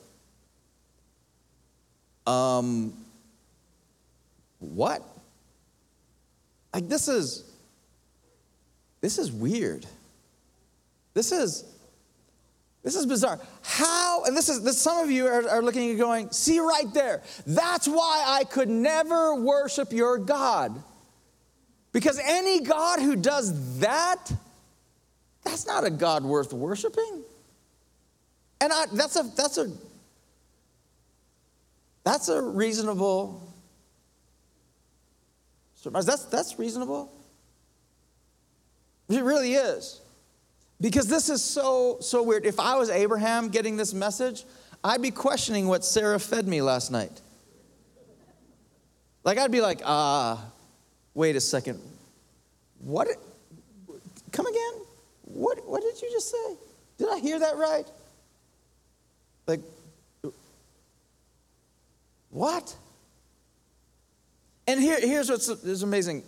Um, 2.27 2.93
what? 4.59 5.03
Like, 6.79 6.87
this 6.87 7.09
is, 7.09 7.43
this 9.01 9.17
is 9.17 9.33
weird. 9.33 9.85
This 11.13 11.33
is, 11.33 11.65
this 12.83 12.95
is 12.95 13.05
bizarre. 13.05 13.37
How, 13.63 14.23
and 14.23 14.37
this 14.37 14.47
is, 14.47 14.63
this, 14.63 14.81
some 14.81 15.03
of 15.03 15.11
you 15.11 15.27
are, 15.27 15.45
are 15.49 15.61
looking 15.61 15.89
and 15.89 15.99
going, 15.99 16.31
see 16.31 16.57
right 16.59 16.85
there, 16.93 17.21
that's 17.45 17.85
why 17.85 18.23
I 18.25 18.45
could 18.45 18.69
never 18.69 19.35
worship 19.35 19.91
your 19.91 20.17
God. 20.19 20.81
Because 21.91 22.17
any 22.23 22.61
God 22.61 23.01
who 23.01 23.17
does 23.17 23.79
that, 23.79 24.31
that's 25.43 25.67
not 25.67 25.83
a 25.83 25.89
God 25.89 26.23
worth 26.23 26.53
worshiping. 26.53 27.23
And 28.61 28.71
I, 28.71 28.85
that's 28.93 29.17
a, 29.17 29.23
that's 29.35 29.57
a, 29.57 29.69
that's 32.05 32.29
a 32.29 32.41
reasonable 32.41 33.48
surmise. 35.81 36.05
That's, 36.05 36.25
that's 36.25 36.59
reasonable. 36.59 37.11
It 39.09 39.23
really 39.23 39.53
is. 39.53 40.01
Because 40.81 41.07
this 41.07 41.29
is 41.29 41.43
so, 41.43 41.97
so 41.99 42.23
weird. 42.23 42.45
If 42.45 42.59
I 42.59 42.77
was 42.77 42.89
Abraham 42.89 43.49
getting 43.49 43.75
this 43.75 43.93
message, 43.93 44.45
I'd 44.83 45.01
be 45.01 45.11
questioning 45.11 45.67
what 45.67 45.83
Sarah 45.83 46.19
fed 46.19 46.47
me 46.47 46.61
last 46.61 46.91
night. 46.91 47.21
Like, 49.23 49.37
I'd 49.37 49.51
be 49.51 49.61
like, 49.61 49.81
ah, 49.83 50.33
uh, 50.33 50.49
wait 51.13 51.35
a 51.35 51.41
second. 51.41 51.81
What? 52.79 53.09
Come 54.31 54.45
again? 54.45 54.73
What, 55.23 55.67
what 55.67 55.81
did 55.81 56.01
you 56.01 56.09
just 56.11 56.31
say? 56.31 56.55
Did 56.97 57.09
I 57.09 57.19
hear 57.19 57.39
that 57.39 57.57
right? 57.57 57.87
Like, 59.47 59.59
what? 62.29 62.73
And 64.69 64.79
here, 64.79 64.99
here's 65.01 65.31
what's 65.31 65.49
is 65.49 65.81
amazing. 65.81 66.21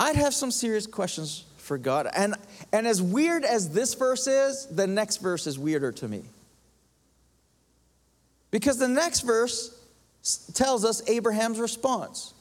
I'd 0.00 0.16
have 0.16 0.32
some 0.32 0.50
serious 0.50 0.86
questions 0.86 1.44
for 1.58 1.76
God. 1.76 2.08
And, 2.16 2.36
and 2.72 2.86
as 2.86 3.02
weird 3.02 3.44
as 3.44 3.68
this 3.68 3.92
verse 3.92 4.26
is, 4.26 4.64
the 4.64 4.86
next 4.86 5.18
verse 5.18 5.46
is 5.46 5.58
weirder 5.58 5.92
to 5.92 6.08
me. 6.08 6.22
Because 8.50 8.78
the 8.78 8.88
next 8.88 9.20
verse 9.20 9.78
tells 10.54 10.86
us 10.86 11.06
Abraham's 11.06 11.60
response. 11.60 12.32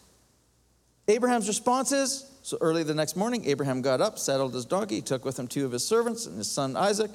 Abraham's 1.09 1.49
response 1.49 1.91
is 1.91 2.25
so 2.43 2.57
early 2.61 2.83
the 2.83 2.95
next 2.95 3.17
morning, 3.17 3.43
Abraham 3.43 3.81
got 3.81 3.99
up, 3.99 4.19
saddled 4.19 4.53
his 4.53 4.63
donkey, 4.63 5.01
took 5.01 5.25
with 5.25 5.37
him 5.37 5.49
two 5.49 5.65
of 5.65 5.73
his 5.73 5.85
servants 5.85 6.27
and 6.27 6.37
his 6.37 6.49
son 6.49 6.77
Isaac. 6.77 7.11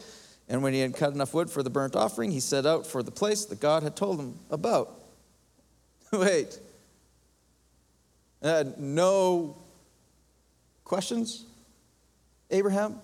And 0.47 0.63
when 0.63 0.75
he 0.75 0.81
had 0.81 0.95
cut 0.95 1.15
enough 1.15 1.33
wood 1.33 1.49
for 1.49 1.63
the 1.63 1.71
burnt 1.71 1.97
offering, 1.97 2.33
he 2.33 2.41
set 2.41 2.67
out 2.67 2.87
for 2.87 3.03
the 3.03 3.11
place 3.11 3.47
that 3.47 3.61
God 3.61 3.83
had 3.83 3.97
told 3.97 4.21
him 4.21 4.39
about. 4.51 4.98
Wait. 6.13 6.59
Uh, 8.43 8.65
no 8.79 9.57
questions? 10.85 11.45
Abraham? 12.51 13.01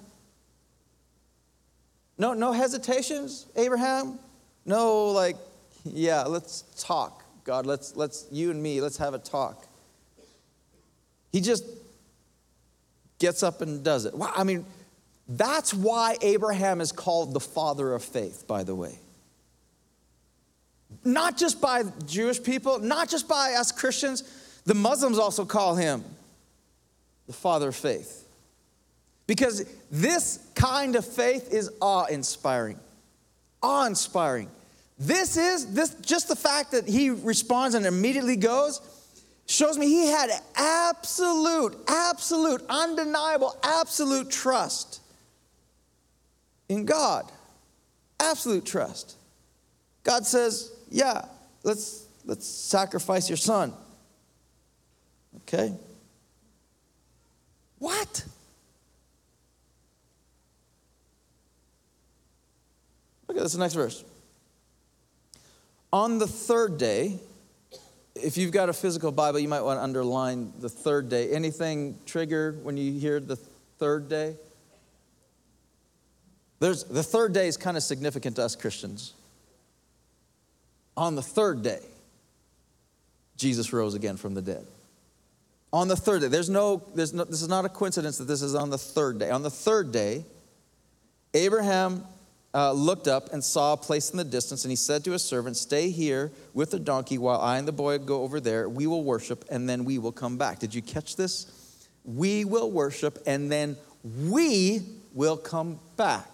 No, 2.17 2.33
no 2.33 2.53
hesitations, 2.53 3.47
Abraham? 3.57 4.19
No, 4.65 5.07
like, 5.07 5.37
yeah, 5.85 6.23
let's 6.23 6.63
talk, 6.79 7.25
God. 7.45 7.67
Let's, 7.67 7.97
let's, 7.97 8.27
you 8.31 8.51
and 8.51 8.63
me, 8.63 8.81
let's 8.81 8.97
have 8.99 9.15
a 9.15 9.19
talk. 9.19 9.67
He 11.33 11.41
just 11.41 11.65
gets 13.19 13.43
up 13.43 13.61
and 13.61 13.85
does 13.85 14.05
it. 14.05 14.15
I 14.21 14.45
mean, 14.45 14.65
that's 15.29 15.75
why 15.75 16.17
Abraham 16.23 16.81
is 16.81 16.93
called 16.93 17.35
the 17.35 17.41
father 17.41 17.93
of 17.93 18.05
faith, 18.05 18.47
by 18.47 18.63
the 18.63 18.75
way. 18.75 18.99
Not 21.05 21.37
just 21.37 21.61
by 21.61 21.85
Jewish 22.07 22.43
people, 22.43 22.79
not 22.79 23.09
just 23.09 23.29
by 23.29 23.55
us 23.55 23.71
Christians, 23.73 24.23
the 24.65 24.75
Muslims 24.75 25.19
also 25.19 25.45
call 25.45 25.77
him 25.77 26.03
the 27.27 27.33
father 27.33 27.69
of 27.69 27.77
faith. 27.77 28.27
Because 29.27 29.67
this 29.91 30.39
kind 30.55 30.97
of 30.97 31.05
faith 31.05 31.53
is 31.53 31.71
awe 31.81 32.05
inspiring. 32.07 32.79
Awe 33.63 33.87
inspiring. 33.87 34.49
This 34.99 35.37
is 35.37 35.75
this 35.75 35.95
just 36.03 36.29
the 36.29 36.37
fact 36.37 36.73
that 36.73 36.87
he 36.87 37.11
responds 37.11 37.75
and 37.75 37.85
immediately 37.87 38.37
goes 38.37 38.81
shows 39.47 39.77
me 39.77 39.87
he 39.87 40.07
had 40.07 40.31
absolute, 40.57 41.77
absolute, 41.89 42.63
undeniable, 42.69 43.57
absolute 43.63 44.31
trust 44.31 45.01
in 46.69 46.85
God. 46.85 47.31
Absolute 48.21 48.65
trust. 48.65 49.17
God 50.03 50.27
says, 50.27 50.71
yeah, 50.95 51.25
let's, 51.65 52.07
let's 52.25 52.47
sacrifice 52.47 53.29
your 53.29 53.37
son. 53.37 53.73
Okay? 55.39 55.75
What? 57.81 58.25
Look 63.27 63.37
at 63.37 63.43
this 63.43 63.57
next 63.57 63.75
verse. 63.75 64.05
On 65.93 66.19
the 66.19 66.29
third 66.29 66.79
day, 66.79 67.19
if 68.15 68.37
you've 68.37 68.53
got 68.53 68.69
a 68.69 68.73
physical 68.73 69.11
Bible, 69.11 69.41
you 69.41 69.49
might 69.49 69.63
want 69.63 69.81
to 69.81 69.83
underline 69.83 70.53
the 70.61 70.69
third 70.69 71.09
day. 71.09 71.33
Anything 71.33 71.99
trigger 72.07 72.57
when 72.63 72.77
you 72.77 72.93
hear 73.01 73.19
the 73.19 73.35
third 73.35 74.09
day? 74.09 74.37
There's, 76.61 76.85
the 76.85 77.03
third 77.03 77.33
day 77.33 77.49
is 77.49 77.57
kind 77.57 77.77
of 77.77 77.83
significant 77.83 78.37
to 78.37 78.45
us 78.45 78.55
Christians. 78.55 79.13
On 80.97 81.15
the 81.15 81.23
third 81.23 81.63
day, 81.63 81.81
Jesus 83.37 83.73
rose 83.73 83.95
again 83.95 84.17
from 84.17 84.35
the 84.35 84.43
dead. 84.43 84.67
On 85.73 85.89
the 85.89 85.97
third 85.97 86.21
day, 86.21 86.29
there's 86.29 86.49
no, 86.49 86.83
there's 86.95 87.13
no, 87.13 87.25
this 87.25 87.43
is 87.43 87.49
not 87.49 87.65
a 87.65 87.69
coincidence 87.69 88.19
that 88.19 88.29
this 88.29 88.43
is 88.43 88.55
on 88.55 88.71
the 88.71 88.79
third 88.79 89.19
day. 89.19 89.31
On 89.31 89.43
the 89.43 89.51
third 89.51 89.91
day, 89.91 90.25
Abraham 91.35 92.05
uh, 92.55 92.71
looked 92.71 93.09
up 93.09 93.33
and 93.33 93.43
saw 93.43 93.73
a 93.73 93.77
place 93.77 94.11
in 94.11 94.17
the 94.17 94.25
distance, 94.25 94.65
and 94.65 94.71
he 94.71 94.77
said 94.77 95.03
to 95.05 95.11
his 95.11 95.25
servant, 95.25 95.57
Stay 95.57 95.91
here 95.91 96.31
with 96.53 96.71
the 96.71 96.79
donkey 96.79 97.19
while 97.19 97.41
I 97.41 97.59
and 97.59 97.67
the 97.67 97.73
boy 97.73 97.99
go 97.99 98.23
over 98.23 98.39
there. 98.39 98.69
We 98.69 98.87
will 98.87 99.03
worship, 99.03 99.45
and 99.51 99.69
then 99.69 99.85
we 99.85 99.99
will 99.99 100.13
come 100.13 100.39
back. 100.39 100.61
Did 100.61 100.73
you 100.73 100.81
catch 100.81 101.17
this? 101.17 101.89
We 102.05 102.45
will 102.45 102.71
worship, 102.71 103.19
and 103.27 103.51
then 103.51 103.77
we 104.05 104.83
will 105.13 105.37
come 105.37 105.81
back. 105.97 106.29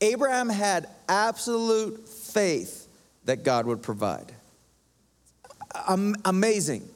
Abraham 0.00 0.48
had 0.48 0.88
absolute 1.06 2.08
faith 2.08 2.79
that 3.24 3.44
God 3.44 3.66
would 3.66 3.82
provide. 3.82 4.32
Amazing. 6.24 6.88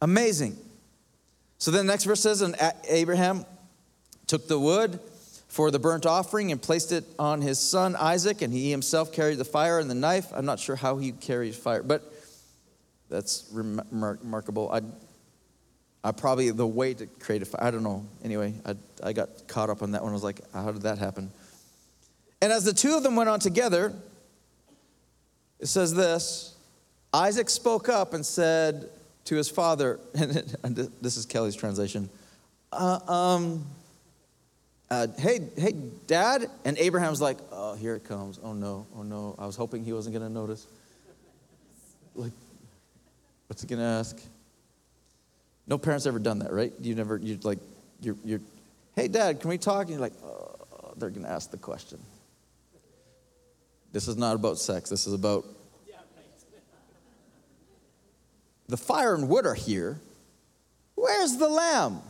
Amazing. 0.00 0.56
So 1.58 1.70
then 1.70 1.86
the 1.86 1.92
next 1.92 2.04
verse 2.04 2.20
says, 2.20 2.40
And 2.40 2.56
Abraham 2.88 3.44
took 4.26 4.48
the 4.48 4.58
wood 4.58 4.98
for 5.48 5.70
the 5.70 5.78
burnt 5.78 6.06
offering 6.06 6.52
and 6.52 6.62
placed 6.62 6.92
it 6.92 7.04
on 7.18 7.42
his 7.42 7.58
son 7.58 7.96
Isaac, 7.96 8.40
and 8.40 8.52
he 8.52 8.70
himself 8.70 9.12
carried 9.12 9.36
the 9.36 9.44
fire 9.44 9.78
and 9.78 9.90
the 9.90 9.94
knife. 9.94 10.28
I'm 10.32 10.46
not 10.46 10.60
sure 10.60 10.76
how 10.76 10.96
he 10.96 11.12
carried 11.12 11.54
fire, 11.54 11.82
but 11.82 12.02
that's 13.10 13.48
remarkable. 13.52 14.70
I, 14.72 14.80
I 16.04 16.12
probably 16.12 16.50
the 16.50 16.66
way 16.66 16.94
to 16.94 17.06
create 17.06 17.42
a 17.42 17.44
fire. 17.44 17.64
I 17.64 17.70
don't 17.72 17.82
know. 17.82 18.06
Anyway, 18.24 18.54
I, 18.64 18.76
I 19.02 19.12
got 19.12 19.48
caught 19.48 19.68
up 19.68 19.82
on 19.82 19.90
that 19.90 20.02
one. 20.02 20.12
I 20.12 20.14
was 20.14 20.22
like, 20.22 20.40
how 20.54 20.70
did 20.70 20.82
that 20.82 20.98
happen? 20.98 21.32
And 22.40 22.52
as 22.52 22.64
the 22.64 22.72
two 22.72 22.96
of 22.96 23.02
them 23.02 23.16
went 23.16 23.28
on 23.28 23.40
together, 23.40 23.92
it 25.60 25.66
says 25.66 25.94
this 25.94 26.56
Isaac 27.12 27.48
spoke 27.48 27.88
up 27.88 28.14
and 28.14 28.24
said 28.24 28.90
to 29.26 29.36
his 29.36 29.48
father, 29.48 30.00
and 30.14 30.90
this 31.00 31.16
is 31.16 31.26
Kelly's 31.26 31.54
translation, 31.54 32.08
uh, 32.72 32.98
um, 33.06 33.64
uh, 34.90 35.06
hey, 35.18 35.40
hey, 35.56 35.72
dad. 36.06 36.48
And 36.64 36.76
Abraham's 36.78 37.20
like, 37.20 37.38
oh, 37.52 37.74
here 37.74 37.94
it 37.94 38.04
comes. 38.04 38.40
Oh 38.42 38.52
no, 38.52 38.86
oh 38.96 39.02
no. 39.02 39.36
I 39.38 39.46
was 39.46 39.56
hoping 39.56 39.84
he 39.84 39.92
wasn't 39.92 40.16
going 40.16 40.26
to 40.26 40.32
notice. 40.32 40.66
Like, 42.14 42.32
what's 43.46 43.62
he 43.62 43.68
going 43.68 43.78
to 43.78 43.84
ask? 43.84 44.20
No 45.66 45.78
parents 45.78 46.06
ever 46.06 46.18
done 46.18 46.40
that, 46.40 46.52
right? 46.52 46.72
You 46.80 46.96
never, 46.96 47.16
you 47.16 47.38
like, 47.44 47.60
you're, 48.00 48.16
you're, 48.24 48.40
hey, 48.96 49.06
dad, 49.06 49.40
can 49.40 49.50
we 49.50 49.58
talk? 49.58 49.82
And 49.82 49.90
you're 49.90 50.00
like, 50.00 50.14
oh, 50.24 50.94
they're 50.96 51.10
going 51.10 51.24
to 51.24 51.30
ask 51.30 51.52
the 51.52 51.56
question. 51.56 52.00
This 53.92 54.08
is 54.08 54.16
not 54.16 54.36
about 54.36 54.58
sex. 54.58 54.88
This 54.90 55.06
is 55.06 55.12
about 55.12 55.44
the 58.68 58.76
fire 58.76 59.14
and 59.14 59.28
wood 59.28 59.46
are 59.46 59.54
here. 59.54 60.00
Where's 60.94 61.36
the 61.36 61.48
lamb? 61.48 62.00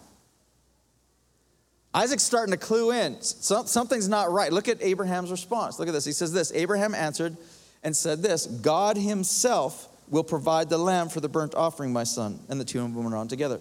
Isaac's 1.93 2.23
starting 2.23 2.53
to 2.53 2.59
clue 2.59 2.93
in. 2.93 3.21
Something's 3.21 4.09
not 4.09 4.31
right. 4.31 4.53
Look 4.53 4.69
at 4.69 4.81
Abraham's 4.83 5.31
response. 5.31 5.79
Look 5.79 5.89
at 5.89 5.93
this. 5.93 6.05
He 6.05 6.13
says 6.13 6.33
this 6.33 6.53
Abraham 6.55 6.95
answered 6.95 7.37
and 7.83 7.97
said 7.97 8.23
this 8.23 8.47
God 8.47 8.97
himself 8.97 9.89
will 10.09 10.23
provide 10.23 10.69
the 10.69 10.79
lamb 10.79 11.09
for 11.09 11.21
the 11.21 11.29
burnt 11.29 11.55
offering, 11.55 11.93
my 11.93 12.05
son. 12.05 12.39
And 12.49 12.61
the 12.61 12.65
two 12.65 12.79
of 12.79 12.93
them 12.93 13.03
went 13.03 13.15
on 13.15 13.27
together. 13.27 13.61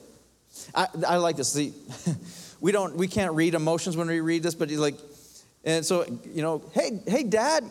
I, 0.76 0.88
I 1.08 1.17
like 1.17 1.38
this. 1.38 1.54
See, 1.54 1.74
we 2.62 2.72
don't, 2.72 2.96
we 2.96 3.08
can't 3.08 3.34
read 3.34 3.54
emotions 3.54 3.96
when 3.96 4.08
we 4.08 4.20
read 4.20 4.44
this, 4.44 4.56
but 4.56 4.70
like, 4.72 4.96
and 5.63 5.86
so, 5.86 6.06
you 6.34 6.41
know, 6.41 6.63
hey, 6.74 7.00
hey, 7.08 7.24
dad, 7.24 7.63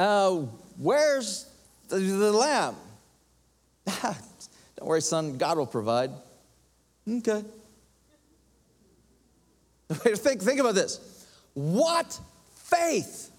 uh, 0.00 0.46
where's 0.78 1.46
the, 1.88 1.98
the 1.98 2.32
lamb? 2.32 2.76
Don't 3.86 4.16
worry, 4.82 5.02
son, 5.02 5.36
God 5.36 5.58
will 5.58 5.66
provide. 5.66 6.10
Okay. 7.08 7.44
think, 9.92 10.42
think 10.42 10.60
about 10.60 10.74
this. 10.74 11.26
What 11.54 12.18
faith? 12.54 13.30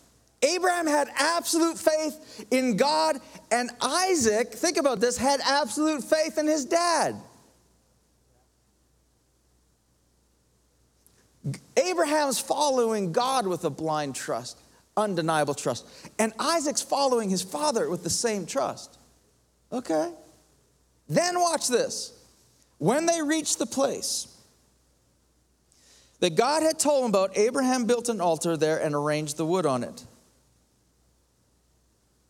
Abraham 0.44 0.88
had 0.88 1.08
absolute 1.18 1.78
faith 1.78 2.46
in 2.52 2.76
God, 2.76 3.18
and 3.52 3.70
Isaac, 3.80 4.54
think 4.54 4.78
about 4.78 5.00
this, 5.00 5.18
had 5.18 5.40
absolute 5.42 6.04
faith 6.04 6.38
in 6.38 6.48
his 6.48 6.66
dad. 6.66 7.16
Abraham's 11.78 12.40
following 12.40 13.12
God 13.12 13.48
with 13.48 13.66
a 13.66 13.70
blind 13.70 14.16
trust, 14.16 14.60
undeniable 14.98 15.54
trust. 15.54 15.88
And 16.20 16.34
Isaac's 16.40 16.82
following 16.82 17.30
his 17.30 17.42
father 17.42 17.90
with 17.90 18.04
the 18.04 18.10
same 18.10 18.46
trust. 18.46 18.98
Okay. 19.72 20.12
Then 21.08 21.40
watch 21.40 21.68
this. 21.68 22.14
When 22.78 23.06
they 23.06 23.22
reached 23.22 23.60
the 23.60 23.66
place 23.66 24.28
that 26.20 26.36
God 26.36 26.64
had 26.64 26.80
told 26.80 27.06
him 27.06 27.10
about, 27.10 27.38
Abraham 27.38 27.86
built 27.86 28.10
an 28.10 28.22
altar 28.22 28.58
there 28.58 28.82
and 28.82 28.96
arranged 28.96 29.38
the 29.38 29.46
wood 29.46 29.66
on 29.66 29.84
it. 29.84 30.06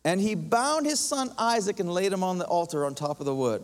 And 0.04 0.19
he 0.19 0.34
bound 0.36 0.86
his 0.86 1.00
son 1.00 1.32
Isaac 1.38 1.80
and 1.80 1.93
laid 1.93 2.12
him 2.12 2.24
on 2.24 2.38
the 2.39 2.45
altar 2.45 2.86
on 2.86 2.95
top 2.95 3.19
of 3.19 3.26
the 3.26 3.36
wood. 3.36 3.62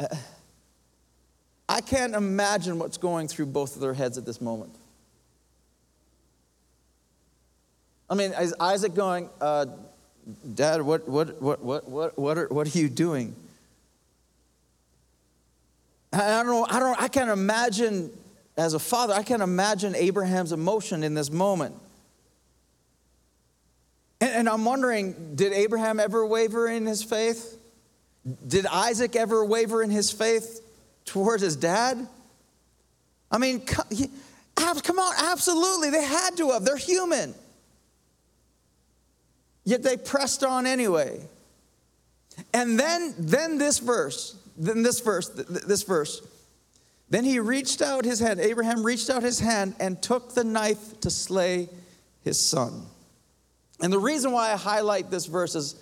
I 1.68 1.80
can't 1.80 2.14
imagine 2.14 2.78
what's 2.78 2.96
going 2.96 3.28
through 3.28 3.46
both 3.46 3.74
of 3.74 3.82
their 3.82 3.94
heads 3.94 4.16
at 4.16 4.24
this 4.24 4.40
moment. 4.40 4.77
I 8.10 8.14
mean, 8.14 8.32
is 8.32 8.54
Isaac 8.58 8.94
going, 8.94 9.28
uh, 9.40 9.66
Dad, 10.54 10.82
what, 10.82 11.08
what, 11.08 11.40
what, 11.40 11.62
what, 11.62 11.88
what, 11.88 12.18
what, 12.18 12.38
are, 12.38 12.46
what 12.48 12.66
are 12.66 12.78
you 12.78 12.88
doing? 12.88 13.34
I 16.12 16.42
don't 16.42 16.46
know, 16.46 16.66
I 16.68 16.78
don't 16.78 17.00
I 17.00 17.08
can't 17.08 17.30
imagine 17.30 18.10
as 18.56 18.74
a 18.74 18.78
father, 18.78 19.14
I 19.14 19.22
can't 19.22 19.42
imagine 19.42 19.94
Abraham's 19.94 20.52
emotion 20.52 21.02
in 21.02 21.14
this 21.14 21.30
moment. 21.30 21.74
And, 24.20 24.30
and 24.30 24.48
I'm 24.48 24.64
wondering, 24.64 25.36
did 25.36 25.52
Abraham 25.52 26.00
ever 26.00 26.26
waver 26.26 26.66
in 26.66 26.86
his 26.86 27.02
faith? 27.02 27.58
Did 28.46 28.66
Isaac 28.66 29.16
ever 29.16 29.44
waver 29.44 29.82
in 29.82 29.90
his 29.90 30.10
faith 30.10 30.60
towards 31.04 31.42
his 31.42 31.56
dad? 31.56 32.06
I 33.30 33.38
mean, 33.38 33.60
come 33.60 34.98
on, 34.98 35.12
absolutely, 35.18 35.90
they 35.90 36.04
had 36.04 36.36
to 36.38 36.50
have. 36.50 36.64
They're 36.64 36.76
human. 36.76 37.34
Yet 39.68 39.82
they 39.82 39.98
pressed 39.98 40.42
on 40.44 40.66
anyway. 40.66 41.20
And 42.54 42.80
then, 42.80 43.14
then 43.18 43.58
this 43.58 43.80
verse, 43.80 44.34
then 44.56 44.82
this 44.82 45.00
verse, 45.00 45.28
this 45.28 45.82
verse. 45.82 46.26
Then 47.10 47.22
he 47.22 47.38
reached 47.38 47.82
out 47.82 48.06
his 48.06 48.18
hand, 48.18 48.40
Abraham 48.40 48.82
reached 48.82 49.10
out 49.10 49.22
his 49.22 49.38
hand 49.38 49.74
and 49.78 50.00
took 50.00 50.32
the 50.32 50.42
knife 50.42 50.98
to 51.00 51.10
slay 51.10 51.68
his 52.24 52.40
son. 52.40 52.86
And 53.82 53.92
the 53.92 53.98
reason 53.98 54.32
why 54.32 54.52
I 54.52 54.56
highlight 54.56 55.10
this 55.10 55.26
verse 55.26 55.54
is 55.54 55.76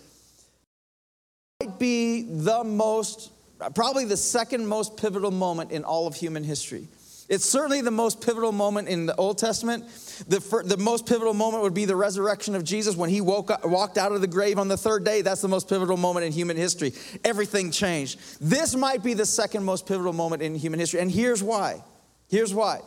might 1.60 1.78
be 1.78 2.22
the 2.22 2.64
most, 2.64 3.30
probably 3.76 4.04
the 4.04 4.16
second 4.16 4.66
most 4.66 4.96
pivotal 4.96 5.30
moment 5.30 5.70
in 5.70 5.84
all 5.84 6.08
of 6.08 6.16
human 6.16 6.42
history. 6.42 6.88
It's 7.28 7.44
certainly 7.44 7.80
the 7.80 7.90
most 7.90 8.20
pivotal 8.20 8.52
moment 8.52 8.88
in 8.88 9.06
the 9.06 9.16
Old 9.16 9.38
Testament. 9.38 9.84
The, 10.28 10.62
the 10.64 10.76
most 10.76 11.06
pivotal 11.06 11.34
moment 11.34 11.64
would 11.64 11.74
be 11.74 11.84
the 11.84 11.96
resurrection 11.96 12.54
of 12.54 12.62
Jesus 12.62 12.94
when 12.94 13.10
he 13.10 13.20
woke 13.20 13.50
up, 13.50 13.64
walked 13.64 13.98
out 13.98 14.12
of 14.12 14.20
the 14.20 14.28
grave 14.28 14.58
on 14.58 14.68
the 14.68 14.76
third 14.76 15.04
day. 15.04 15.22
That's 15.22 15.40
the 15.40 15.48
most 15.48 15.68
pivotal 15.68 15.96
moment 15.96 16.24
in 16.26 16.32
human 16.32 16.56
history. 16.56 16.92
Everything 17.24 17.72
changed. 17.72 18.20
This 18.40 18.76
might 18.76 19.02
be 19.02 19.14
the 19.14 19.26
second 19.26 19.64
most 19.64 19.86
pivotal 19.86 20.12
moment 20.12 20.40
in 20.40 20.54
human 20.54 20.78
history. 20.78 21.00
And 21.00 21.10
here's 21.10 21.42
why. 21.42 21.82
Here's 22.28 22.54
why. 22.54 22.80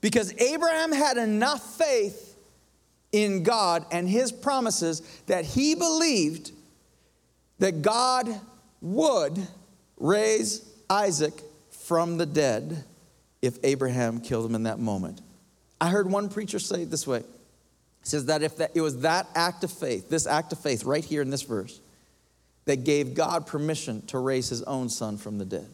Because 0.00 0.32
Abraham 0.40 0.92
had 0.92 1.16
enough 1.16 1.76
faith 1.76 2.36
in 3.10 3.42
God 3.42 3.84
and 3.90 4.08
his 4.08 4.30
promises 4.30 5.00
that 5.26 5.44
he 5.44 5.74
believed 5.74 6.52
that 7.58 7.82
God 7.82 8.28
would 8.80 9.46
raise 9.98 10.64
Isaac 10.88 11.34
from 11.70 12.16
the 12.18 12.26
dead 12.26 12.84
if 13.42 13.58
Abraham 13.62 14.20
killed 14.20 14.46
him 14.46 14.54
in 14.54 14.64
that 14.64 14.78
moment. 14.78 15.20
I 15.80 15.88
heard 15.88 16.10
one 16.10 16.28
preacher 16.28 16.58
say 16.58 16.82
it 16.82 16.90
this 16.90 17.06
way. 17.06 17.20
He 17.20 18.08
says 18.08 18.26
that 18.26 18.42
if 18.42 18.56
that, 18.58 18.72
it 18.74 18.80
was 18.80 19.00
that 19.00 19.26
act 19.34 19.64
of 19.64 19.70
faith, 19.70 20.08
this 20.08 20.26
act 20.26 20.52
of 20.52 20.58
faith 20.58 20.84
right 20.84 21.04
here 21.04 21.22
in 21.22 21.30
this 21.30 21.42
verse, 21.42 21.80
that 22.66 22.84
gave 22.84 23.14
God 23.14 23.46
permission 23.46 24.02
to 24.06 24.18
raise 24.18 24.48
his 24.48 24.62
own 24.62 24.88
son 24.88 25.16
from 25.16 25.38
the 25.38 25.44
dead. 25.44 25.66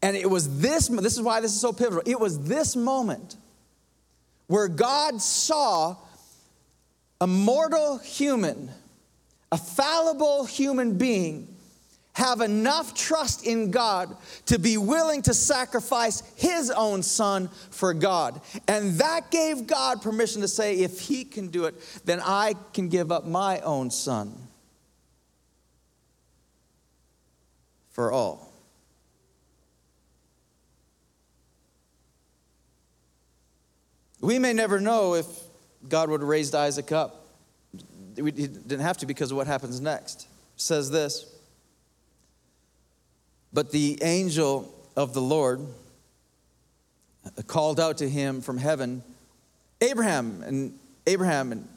And 0.00 0.16
it 0.16 0.30
was 0.30 0.60
this, 0.60 0.88
this 0.88 1.14
is 1.14 1.22
why 1.22 1.40
this 1.40 1.52
is 1.52 1.60
so 1.60 1.72
pivotal. 1.72 2.02
It 2.06 2.18
was 2.18 2.44
this 2.44 2.76
moment 2.76 3.36
where 4.46 4.68
God 4.68 5.20
saw 5.20 5.96
a 7.20 7.26
mortal 7.26 7.98
human, 7.98 8.70
a 9.50 9.58
fallible 9.58 10.44
human 10.46 10.96
being, 10.96 11.48
have 12.18 12.40
enough 12.40 12.94
trust 12.94 13.46
in 13.46 13.70
God 13.70 14.16
to 14.46 14.58
be 14.58 14.76
willing 14.76 15.22
to 15.22 15.32
sacrifice 15.32 16.24
his 16.34 16.68
own 16.68 17.04
son 17.04 17.48
for 17.70 17.94
God. 17.94 18.40
And 18.66 18.94
that 18.98 19.30
gave 19.30 19.68
God 19.68 20.02
permission 20.02 20.42
to 20.42 20.48
say, 20.48 20.80
if 20.80 20.98
he 20.98 21.24
can 21.24 21.46
do 21.46 21.66
it, 21.66 21.76
then 22.04 22.20
I 22.20 22.54
can 22.74 22.88
give 22.88 23.12
up 23.12 23.24
my 23.24 23.60
own 23.60 23.92
son 23.92 24.34
for 27.90 28.10
all. 28.10 28.52
We 34.20 34.40
may 34.40 34.52
never 34.52 34.80
know 34.80 35.14
if 35.14 35.26
God 35.88 36.10
would 36.10 36.20
have 36.20 36.28
raised 36.28 36.56
Isaac 36.56 36.90
up. 36.90 37.28
He 38.16 38.22
didn't 38.32 38.80
have 38.80 38.98
to 38.98 39.06
because 39.06 39.30
of 39.30 39.36
what 39.36 39.46
happens 39.46 39.80
next. 39.80 40.22
It 40.22 40.60
says 40.60 40.90
this 40.90 41.37
But 43.52 43.70
the 43.72 43.98
angel 44.02 44.74
of 44.96 45.14
the 45.14 45.20
Lord 45.20 45.60
called 47.46 47.80
out 47.80 47.98
to 47.98 48.08
him 48.08 48.40
from 48.40 48.58
heaven, 48.58 49.02
Abraham, 49.80 50.42
and 50.42 50.78
Abraham, 51.06 51.52
and, 51.52 51.68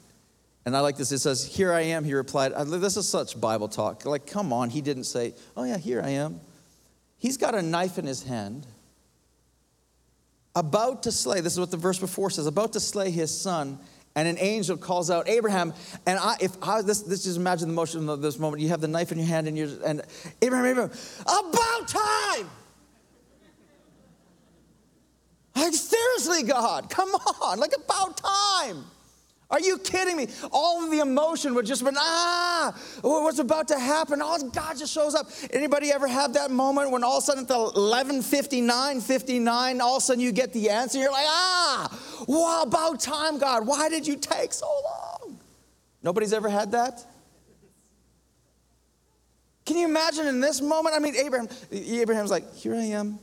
and 0.66 0.76
I 0.76 0.80
like 0.80 0.96
this. 0.96 1.12
It 1.12 1.18
says, 1.18 1.44
Here 1.44 1.72
I 1.72 1.82
am, 1.82 2.04
he 2.04 2.14
replied. 2.14 2.52
This 2.66 2.96
is 2.96 3.08
such 3.08 3.40
Bible 3.40 3.68
talk. 3.68 4.04
Like, 4.04 4.26
come 4.26 4.52
on. 4.52 4.70
He 4.70 4.80
didn't 4.80 5.04
say, 5.04 5.34
Oh, 5.56 5.64
yeah, 5.64 5.78
here 5.78 6.02
I 6.02 6.10
am. 6.10 6.40
He's 7.18 7.36
got 7.36 7.54
a 7.54 7.62
knife 7.62 7.98
in 7.98 8.06
his 8.06 8.22
hand 8.22 8.66
about 10.54 11.04
to 11.04 11.12
slay, 11.12 11.40
this 11.40 11.54
is 11.54 11.60
what 11.60 11.70
the 11.70 11.76
verse 11.76 11.98
before 11.98 12.30
says, 12.30 12.46
about 12.46 12.74
to 12.74 12.80
slay 12.80 13.10
his 13.10 13.36
son, 13.36 13.78
and 14.14 14.28
an 14.28 14.36
angel 14.38 14.76
calls 14.76 15.10
out 15.10 15.28
Abraham. 15.28 15.72
And 16.06 16.18
I, 16.18 16.36
if 16.40 16.56
I, 16.62 16.82
this, 16.82 17.00
this 17.02 17.24
just 17.24 17.36
imagine 17.36 17.68
the 17.68 17.74
motion 17.74 18.08
of 18.08 18.20
this 18.20 18.38
moment. 18.38 18.62
You 18.62 18.68
have 18.68 18.80
the 18.80 18.88
knife 18.88 19.12
in 19.12 19.18
your 19.18 19.26
hand, 19.26 19.48
and 19.48 19.56
you're, 19.56 19.70
and 19.84 20.02
Abraham, 20.40 20.66
Abraham, 20.66 20.90
about 21.20 21.88
time. 21.88 22.50
Like 25.54 25.74
seriously, 25.74 26.42
God, 26.44 26.90
come 26.90 27.10
on, 27.10 27.58
like 27.58 27.72
about 27.76 28.16
time. 28.16 28.84
Are 29.52 29.60
you 29.60 29.76
kidding 29.76 30.16
me? 30.16 30.28
All 30.50 30.82
of 30.82 30.90
the 30.90 31.00
emotion 31.00 31.54
would 31.54 31.66
just 31.66 31.84
been, 31.84 31.94
ah, 31.98 32.74
what's 33.02 33.38
about 33.38 33.68
to 33.68 33.78
happen? 33.78 34.22
All 34.22 34.42
God 34.48 34.78
just 34.78 34.94
shows 34.94 35.14
up. 35.14 35.28
Anybody 35.50 35.92
ever 35.92 36.08
have 36.08 36.32
that 36.32 36.50
moment 36.50 36.90
when 36.90 37.04
all 37.04 37.18
of 37.18 37.22
a 37.22 37.26
sudden 37.26 37.42
at 37.42 37.48
the 37.48 37.54
11:59, 37.54 39.02
59, 39.02 39.80
all 39.82 39.96
of 39.96 40.02
a 40.02 40.04
sudden 40.04 40.22
you 40.22 40.32
get 40.32 40.54
the 40.54 40.70
answer? 40.70 40.98
You're 40.98 41.12
like, 41.12 41.26
ah, 41.28 41.98
wow, 42.26 42.62
about 42.62 42.98
time, 42.98 43.38
God. 43.38 43.66
Why 43.66 43.90
did 43.90 44.06
you 44.06 44.16
take 44.16 44.54
so 44.54 44.66
long? 44.66 45.38
Nobody's 46.02 46.32
ever 46.32 46.48
had 46.48 46.72
that? 46.72 47.04
Can 49.66 49.76
you 49.76 49.86
imagine 49.86 50.26
in 50.26 50.40
this 50.40 50.62
moment? 50.62 50.96
I 50.96 50.98
mean, 50.98 51.14
Abraham, 51.14 51.48
Abraham's 51.70 52.30
like, 52.30 52.54
here 52.54 52.74
I 52.74 52.84
am. 52.84 53.18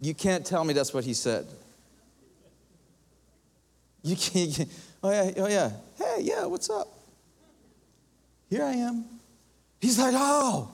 You 0.00 0.14
can't 0.14 0.46
tell 0.46 0.62
me 0.62 0.74
that's 0.74 0.94
what 0.94 1.04
he 1.04 1.12
said. 1.12 1.46
You 4.06 4.14
can't, 4.14 4.68
oh 5.02 5.10
yeah, 5.10 5.30
oh 5.36 5.48
yeah. 5.48 5.70
Hey, 5.98 6.18
yeah, 6.20 6.44
what's 6.44 6.70
up? 6.70 6.86
Here 8.48 8.62
I 8.62 8.74
am. 8.74 9.04
He's 9.80 9.98
like, 9.98 10.14
oh, 10.16 10.70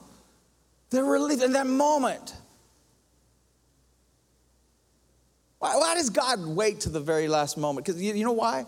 they're 0.91 1.03
relieved 1.03 1.41
in 1.41 1.53
that 1.53 1.65
moment. 1.65 2.35
Why, 5.57 5.77
why 5.77 5.95
does 5.95 6.11
God 6.11 6.45
wait 6.45 6.81
to 6.81 6.89
the 6.89 6.99
very 6.99 7.27
last 7.27 7.57
moment? 7.57 7.87
Because 7.87 7.99
you, 7.99 8.13
you 8.13 8.23
know 8.23 8.33
why? 8.33 8.67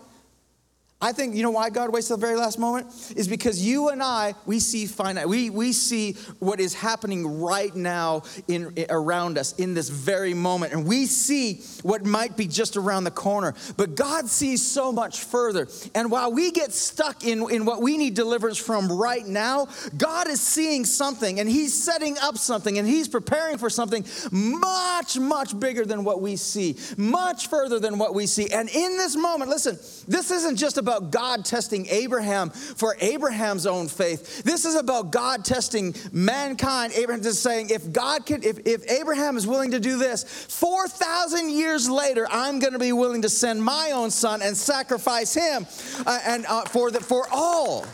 I 0.98 1.12
think, 1.12 1.34
you 1.34 1.42
know 1.42 1.50
why 1.50 1.68
God 1.68 1.92
waits 1.92 2.08
till 2.08 2.16
the 2.16 2.26
very 2.26 2.36
last 2.36 2.58
moment? 2.58 2.86
Is 3.16 3.28
because 3.28 3.64
you 3.64 3.90
and 3.90 4.02
I, 4.02 4.34
we 4.46 4.58
see 4.58 4.86
finite. 4.86 5.28
We, 5.28 5.50
we 5.50 5.72
see 5.72 6.12
what 6.38 6.58
is 6.58 6.72
happening 6.72 7.42
right 7.42 7.74
now 7.76 8.22
in, 8.48 8.72
around 8.88 9.36
us 9.36 9.54
in 9.56 9.74
this 9.74 9.90
very 9.90 10.32
moment. 10.32 10.72
And 10.72 10.86
we 10.86 11.04
see 11.04 11.60
what 11.82 12.06
might 12.06 12.34
be 12.34 12.46
just 12.46 12.78
around 12.78 13.04
the 13.04 13.10
corner. 13.10 13.54
But 13.76 13.94
God 13.94 14.26
sees 14.30 14.66
so 14.66 14.90
much 14.90 15.20
further. 15.20 15.68
And 15.94 16.10
while 16.10 16.32
we 16.32 16.50
get 16.50 16.72
stuck 16.72 17.24
in, 17.26 17.50
in 17.50 17.66
what 17.66 17.82
we 17.82 17.98
need 17.98 18.14
deliverance 18.14 18.56
from 18.56 18.90
right 18.90 19.26
now, 19.26 19.68
God 19.98 20.28
is 20.28 20.40
seeing 20.40 20.86
something 20.86 21.40
and 21.40 21.48
He's 21.48 21.74
setting 21.74 22.16
up 22.22 22.38
something 22.38 22.78
and 22.78 22.88
He's 22.88 23.06
preparing 23.06 23.58
for 23.58 23.68
something 23.68 24.02
much, 24.32 25.18
much 25.18 25.60
bigger 25.60 25.84
than 25.84 26.04
what 26.04 26.22
we 26.22 26.36
see, 26.36 26.78
much 26.96 27.48
further 27.48 27.78
than 27.78 27.98
what 27.98 28.14
we 28.14 28.26
see. 28.26 28.48
And 28.50 28.70
in 28.70 28.96
this 28.96 29.14
moment, 29.14 29.50
listen, 29.50 29.76
this 30.08 30.30
isn't 30.30 30.56
just 30.56 30.78
about 30.78 30.85
about 30.86 31.10
God 31.10 31.44
testing 31.44 31.86
Abraham 31.88 32.50
for 32.50 32.96
Abraham's 33.00 33.66
own 33.66 33.88
faith. 33.88 34.44
This 34.44 34.64
is 34.64 34.76
about 34.76 35.10
God 35.10 35.44
testing 35.44 35.96
mankind. 36.12 36.92
Abraham 36.94 37.24
is 37.24 37.42
saying, 37.42 37.70
if 37.70 37.92
God 37.92 38.24
can, 38.24 38.44
if, 38.44 38.60
if 38.64 38.88
Abraham 38.88 39.36
is 39.36 39.48
willing 39.48 39.72
to 39.72 39.80
do 39.80 39.98
this, 39.98 40.22
4,000 40.22 41.50
years 41.50 41.90
later, 41.90 42.28
I'm 42.30 42.60
going 42.60 42.72
to 42.72 42.78
be 42.78 42.92
willing 42.92 43.22
to 43.22 43.28
send 43.28 43.60
my 43.60 43.90
own 43.90 44.12
son 44.12 44.42
and 44.42 44.56
sacrifice 44.56 45.34
him 45.34 45.66
uh, 46.06 46.20
and 46.24 46.46
uh, 46.46 46.64
for, 46.66 46.92
the, 46.92 47.00
for 47.00 47.26
all. 47.32 47.84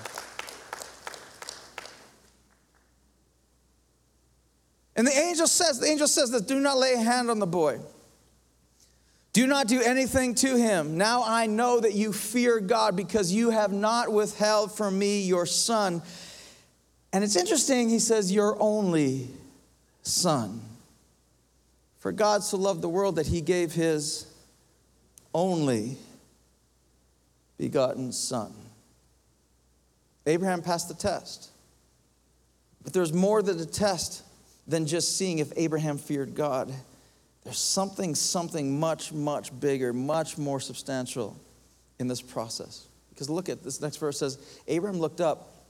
And 4.96 5.06
the 5.06 5.16
angel 5.16 5.46
says, 5.46 5.80
the 5.80 5.86
angel 5.86 6.08
says 6.08 6.30
that 6.32 6.46
do 6.46 6.60
not 6.60 6.76
lay 6.76 6.92
a 6.92 6.98
hand 6.98 7.30
on 7.30 7.38
the 7.38 7.46
boy. 7.46 7.80
Do 9.32 9.46
not 9.46 9.66
do 9.66 9.80
anything 9.80 10.34
to 10.36 10.56
him. 10.56 10.98
Now 10.98 11.24
I 11.24 11.46
know 11.46 11.80
that 11.80 11.94
you 11.94 12.12
fear 12.12 12.60
God 12.60 12.96
because 12.96 13.32
you 13.32 13.50
have 13.50 13.72
not 13.72 14.12
withheld 14.12 14.76
from 14.76 14.98
me 14.98 15.22
your 15.22 15.46
son. 15.46 16.02
And 17.12 17.24
it's 17.24 17.36
interesting, 17.36 17.88
he 17.88 17.98
says, 17.98 18.30
your 18.30 18.60
only 18.60 19.28
son. 20.02 20.60
For 21.98 22.12
God 22.12 22.42
so 22.42 22.58
loved 22.58 22.82
the 22.82 22.88
world 22.88 23.16
that 23.16 23.26
he 23.26 23.40
gave 23.40 23.72
his 23.72 24.26
only 25.32 25.96
begotten 27.56 28.12
son. 28.12 28.52
Abraham 30.26 30.62
passed 30.62 30.88
the 30.88 30.94
test. 30.94 31.50
But 32.82 32.92
there's 32.92 33.12
more 33.12 33.40
to 33.40 33.54
the 33.54 33.66
test 33.66 34.24
than 34.66 34.86
just 34.86 35.16
seeing 35.16 35.38
if 35.38 35.52
Abraham 35.56 35.96
feared 35.96 36.34
God. 36.34 36.72
There's 37.44 37.58
something, 37.58 38.14
something 38.14 38.78
much, 38.78 39.12
much 39.12 39.58
bigger, 39.58 39.92
much 39.92 40.38
more 40.38 40.60
substantial 40.60 41.36
in 41.98 42.06
this 42.08 42.22
process. 42.22 42.86
Because 43.10 43.28
look 43.28 43.48
at 43.48 43.62
this 43.62 43.80
next 43.80 43.96
verse 43.96 44.18
says, 44.18 44.38
Abraham 44.68 45.00
looked 45.00 45.20
up, 45.20 45.66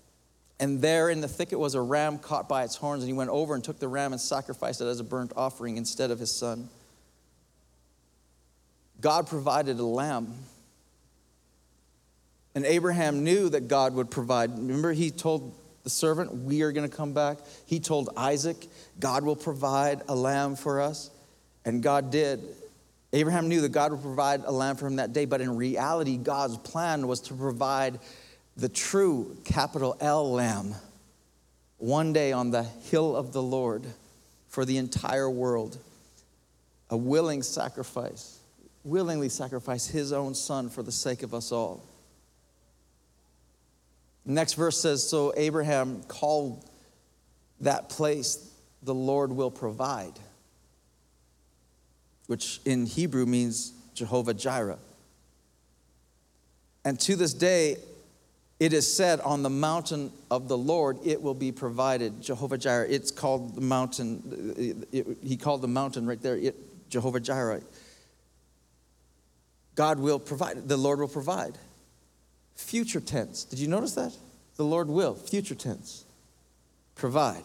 and 0.60 0.80
there 0.80 1.08
in 1.08 1.20
the 1.20 1.28
thicket 1.28 1.58
was 1.58 1.74
a 1.74 1.80
ram 1.80 2.18
caught 2.18 2.48
by 2.48 2.62
its 2.64 2.76
horns, 2.76 3.02
and 3.02 3.08
he 3.08 3.14
went 3.14 3.30
over 3.30 3.54
and 3.54 3.64
took 3.64 3.78
the 3.78 3.88
ram 3.88 4.12
and 4.12 4.20
sacrificed 4.20 4.80
it 4.80 4.86
as 4.86 5.00
a 5.00 5.04
burnt 5.04 5.32
offering 5.34 5.76
instead 5.76 6.10
of 6.10 6.18
his 6.18 6.32
son. 6.32 6.68
God 9.00 9.26
provided 9.26 9.78
a 9.78 9.84
lamb. 9.84 10.34
And 12.54 12.64
Abraham 12.66 13.24
knew 13.24 13.48
that 13.48 13.66
God 13.66 13.94
would 13.94 14.10
provide. 14.10 14.56
Remember, 14.56 14.92
he 14.92 15.10
told 15.10 15.54
the 15.84 15.90
servant, 15.90 16.32
We 16.32 16.62
are 16.62 16.70
going 16.70 16.88
to 16.88 16.94
come 16.94 17.12
back. 17.12 17.38
He 17.66 17.80
told 17.80 18.10
Isaac, 18.16 18.68
God 19.00 19.24
will 19.24 19.36
provide 19.36 20.02
a 20.08 20.14
lamb 20.14 20.54
for 20.54 20.80
us. 20.80 21.10
And 21.64 21.82
God 21.82 22.10
did. 22.10 22.40
Abraham 23.12 23.48
knew 23.48 23.60
that 23.60 23.72
God 23.72 23.92
would 23.92 24.02
provide 24.02 24.42
a 24.44 24.52
lamb 24.52 24.76
for 24.76 24.86
him 24.86 24.96
that 24.96 25.12
day, 25.12 25.26
but 25.26 25.40
in 25.40 25.56
reality, 25.56 26.16
God's 26.16 26.56
plan 26.58 27.06
was 27.06 27.20
to 27.22 27.34
provide 27.34 27.98
the 28.56 28.68
true 28.68 29.36
capital 29.44 29.96
L 30.00 30.32
lamb 30.32 30.74
one 31.78 32.12
day 32.12 32.32
on 32.32 32.50
the 32.50 32.62
hill 32.62 33.14
of 33.14 33.32
the 33.32 33.42
Lord 33.42 33.84
for 34.48 34.64
the 34.64 34.78
entire 34.78 35.28
world. 35.28 35.76
A 36.90 36.96
willing 36.96 37.42
sacrifice, 37.42 38.38
willingly 38.84 39.28
sacrifice 39.28 39.86
his 39.86 40.12
own 40.12 40.34
son 40.34 40.68
for 40.68 40.82
the 40.82 40.92
sake 40.92 41.22
of 41.22 41.34
us 41.34 41.52
all. 41.52 41.82
next 44.24 44.54
verse 44.54 44.80
says 44.80 45.08
So 45.08 45.32
Abraham 45.36 46.02
called 46.04 46.64
that 47.60 47.88
place, 47.88 48.50
the 48.82 48.94
Lord 48.94 49.32
will 49.32 49.50
provide 49.50 50.12
which 52.32 52.62
in 52.64 52.86
Hebrew 52.86 53.26
means 53.26 53.74
Jehovah 53.92 54.32
Jireh. 54.32 54.78
And 56.82 56.98
to 57.00 57.14
this 57.14 57.34
day, 57.34 57.76
it 58.58 58.72
is 58.72 58.90
said, 58.90 59.20
on 59.20 59.42
the 59.42 59.50
mountain 59.50 60.10
of 60.30 60.48
the 60.48 60.56
Lord, 60.56 60.96
it 61.04 61.20
will 61.20 61.34
be 61.34 61.52
provided. 61.52 62.22
Jehovah 62.22 62.56
Jireh. 62.56 62.86
It's 62.88 63.10
called 63.10 63.54
the 63.54 63.60
mountain. 63.60 64.54
It, 64.56 64.88
it, 64.92 65.18
he 65.22 65.36
called 65.36 65.60
the 65.60 65.68
mountain 65.68 66.06
right 66.06 66.22
there, 66.22 66.38
it, 66.38 66.56
Jehovah 66.88 67.20
Jireh. 67.20 67.60
God 69.74 69.98
will 69.98 70.18
provide. 70.18 70.66
The 70.66 70.78
Lord 70.78 71.00
will 71.00 71.08
provide. 71.08 71.58
Future 72.56 73.00
tense. 73.00 73.44
Did 73.44 73.58
you 73.58 73.68
notice 73.68 73.92
that? 73.96 74.16
The 74.56 74.64
Lord 74.64 74.88
will. 74.88 75.16
Future 75.16 75.54
tense. 75.54 76.06
Provide. 76.94 77.44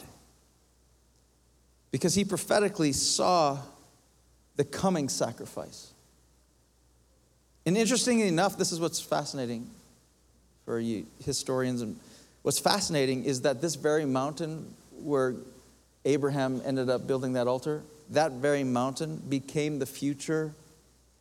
Because 1.92 2.16
he 2.16 2.24
prophetically 2.24 2.94
saw 2.94 3.60
the 4.58 4.66
coming 4.66 5.08
sacrifice. 5.08 5.94
And 7.66 7.78
interestingly 7.78 8.28
enough, 8.28 8.58
this 8.58 8.72
is 8.72 8.80
what's 8.80 9.00
fascinating 9.00 9.70
for 10.66 10.80
you 10.80 11.06
historians. 11.24 11.82
And 11.82 11.98
what's 12.42 12.60
fascinating 12.60 13.24
is 13.24 13.42
that 13.42 13.62
this 13.62 13.76
very 13.76 14.06
mountain 14.06 14.74
where 15.02 15.36
Abraham 16.06 16.62
ended 16.66 16.90
up 16.90 17.08
building 17.08 17.34
that 17.34 17.48
altar, 17.48 17.84
that 18.10 18.34
very 18.34 18.64
mountain 18.64 19.22
became 19.30 19.80
the 19.80 19.86
future 19.86 20.54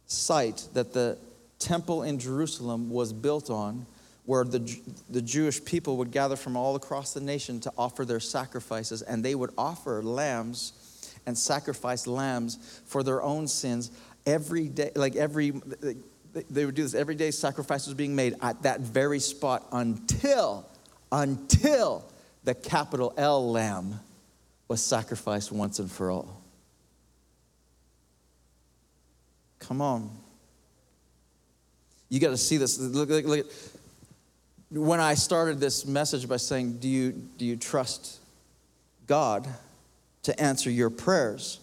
site 0.07 0.68
that 0.75 0.92
the 0.92 1.18
temple 1.59 2.03
in 2.03 2.18
Jerusalem 2.18 2.90
was 2.90 3.12
built 3.12 3.51
on, 3.51 3.87
where 4.25 4.44
the, 4.44 4.81
the 5.11 5.22
Jewish 5.22 5.64
people 5.64 5.96
would 5.96 6.12
gather 6.12 6.37
from 6.37 6.57
all 6.57 6.77
across 6.77 7.12
the 7.12 7.20
nation 7.20 7.61
to 7.61 7.72
offer 7.77 8.05
their 8.05 8.20
sacrifices, 8.20 9.03
and 9.03 9.25
they 9.25 9.35
would 9.35 9.51
offer 9.59 10.03
lambs 10.03 10.72
and 11.27 11.37
sacrifice 11.37 12.07
lambs 12.07 12.81
for 12.87 13.03
their 13.03 13.23
own 13.23 13.49
sins 13.49 13.91
every 14.25 14.69
day, 14.69 14.91
like 14.95 15.17
every, 15.17 15.53
they 16.51 16.65
would 16.65 16.75
do 16.75 16.83
this 16.83 16.95
every 16.95 17.15
day, 17.15 17.31
sacrifice 17.31 17.87
was 17.87 17.95
being 17.95 18.15
made 18.15 18.35
at 18.43 18.62
that 18.62 18.81
very 18.81 19.21
spot 19.21 19.67
until, 19.73 20.69
until 21.11 22.11
the 22.45 22.55
capital 22.55 23.12
L 23.17 23.51
lamb 23.51 24.01
was 24.69 24.83
sacrificed 24.83 25.53
once 25.53 25.79
and 25.79 25.91
for 25.91 26.11
all. 26.11 26.43
Come 29.59 29.81
on. 29.81 30.11
You 32.09 32.21
got 32.21 32.31
to 32.31 32.37
see 32.37 32.57
this. 32.57 32.79
Look, 32.79 33.09
look, 33.09 33.25
look. 33.25 33.53
When 34.71 35.01
I 35.01 35.15
started 35.15 35.59
this 35.59 35.87
message 35.87 36.29
by 36.29 36.37
saying, 36.37 36.79
do 36.79 36.89
you, 36.89 37.12
do 37.12 37.45
you 37.45 37.57
trust 37.57 38.19
God 39.07 39.49
to 40.27 40.41
answer 40.41 40.71
your 40.71 40.91
prayers? 40.91 41.59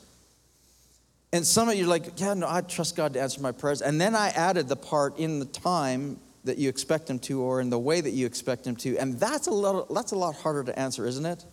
And 1.32 1.46
some 1.46 1.70
of 1.70 1.76
you 1.76 1.86
are 1.86 1.88
like, 1.88 2.20
yeah, 2.20 2.34
no, 2.34 2.48
I 2.48 2.62
trust 2.62 2.96
God 2.96 3.14
to 3.14 3.22
answer 3.22 3.42
my 3.42 3.52
prayers. 3.52 3.82
And 3.82 4.00
then 4.00 4.16
I 4.16 4.30
added 4.30 4.68
the 4.68 4.76
part 4.76 5.18
in 5.18 5.40
the 5.40 5.46
time 5.46 6.20
that 6.44 6.58
you 6.58 6.70
expect 6.70 7.10
Him 7.10 7.20
to 7.20 7.42
or 7.42 7.62
in 7.62 7.70
the 7.70 7.80
way 7.80 8.02
that 8.02 8.12
you 8.12 8.26
expect 8.26 8.68
Him 8.68 8.76
to. 8.78 8.98
And 8.98 9.20
that's 9.20 9.48
a, 9.48 9.52
little, 9.52 9.86
that's 9.86 10.12
a 10.12 10.16
lot 10.16 10.36
harder 10.36 10.64
to 10.66 10.78
answer, 10.78 11.08
isn't 11.08 11.26
it? 11.26 11.44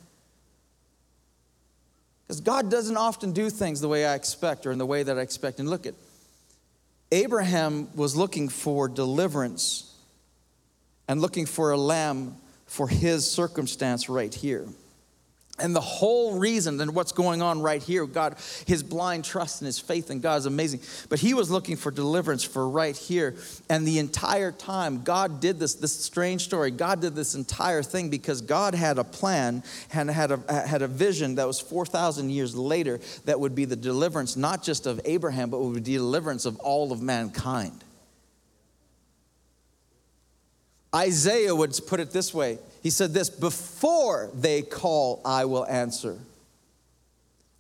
Because 2.27 2.41
God 2.41 2.71
doesn't 2.71 2.97
often 2.97 3.33
do 3.33 3.49
things 3.51 3.81
the 3.81 3.89
way 3.89 4.05
I 4.05 4.15
expect 4.15 4.67
or 4.67 4.71
in 4.71 4.79
the 4.79 4.87
way 4.87 5.03
that 5.03 5.19
I 5.19 5.23
expect. 5.23 5.59
And 5.59 5.69
look 5.69 5.87
at 5.87 5.95
Abraham 7.11 7.89
was 7.97 8.15
looking 8.15 8.49
for 8.49 8.89
deliverance 8.89 9.97
and 11.09 11.21
looking 11.21 11.47
for 11.47 11.73
a 11.73 11.77
lamb 11.77 12.37
for 12.67 12.87
his 12.87 13.29
circumstance 13.29 14.09
right 14.09 14.33
here. 14.33 14.69
And 15.61 15.75
the 15.75 15.81
whole 15.81 16.39
reason 16.39 16.81
and 16.81 16.95
what's 16.95 17.13
going 17.13 17.43
on 17.43 17.61
right 17.61 17.83
here, 17.83 18.07
God, 18.07 18.37
his 18.67 18.83
blind 18.83 19.25
trust 19.25 19.61
and 19.61 19.67
his 19.67 19.79
faith 19.79 20.11
in 20.11 20.21
God 20.21 20.37
is 20.37 20.47
amazing. 20.47 20.81
But 21.09 21.21
he 21.21 21.35
was 21.35 21.51
looking 21.51 21.77
for 21.77 21.91
deliverance 21.91 22.43
for 22.43 22.69
right 22.69 22.97
here. 22.97 23.37
And 23.69 23.87
the 23.87 23.99
entire 23.99 24.53
time, 24.53 25.03
God 25.03 25.41
did 25.41 25.59
this, 25.59 25.75
this 25.75 25.93
strange 25.93 26.45
story. 26.45 26.71
God 26.71 27.01
did 27.01 27.15
this 27.15 27.35
entire 27.35 27.83
thing 27.83 28.09
because 28.09 28.41
God 28.41 28.75
had 28.75 28.99
a 28.99 29.05
plan 29.05 29.63
and 29.93 30.11
had 30.11 30.33
a, 30.33 30.67
had 30.67 30.83
a 30.83 30.89
vision 30.89 31.37
that 31.37 31.47
was 31.47 31.61
4,000 31.61 32.31
years 32.31 32.57
later 32.57 33.01
that 33.25 33.39
would 33.39 33.55
be 33.55 33.65
the 33.65 33.77
deliverance, 33.77 34.37
not 34.37 34.63
just 34.63 34.87
of 34.87 35.01
Abraham, 35.05 35.51
but 35.51 35.61
would 35.61 35.75
be 35.75 35.81
the 35.81 35.99
deliverance 35.99 36.45
of 36.45 36.57
all 36.61 36.93
of 36.93 37.03
mankind. 37.03 37.85
Isaiah 40.95 41.55
would 41.55 41.79
put 41.87 42.01
it 42.01 42.11
this 42.11 42.35
way 42.35 42.59
He 42.83 42.91
said, 42.91 43.13
This 43.13 43.31
before 43.31 44.31
they 44.35 44.63
call, 44.63 45.21
I 45.25 45.45
will 45.45 45.67
answer. 45.67 46.19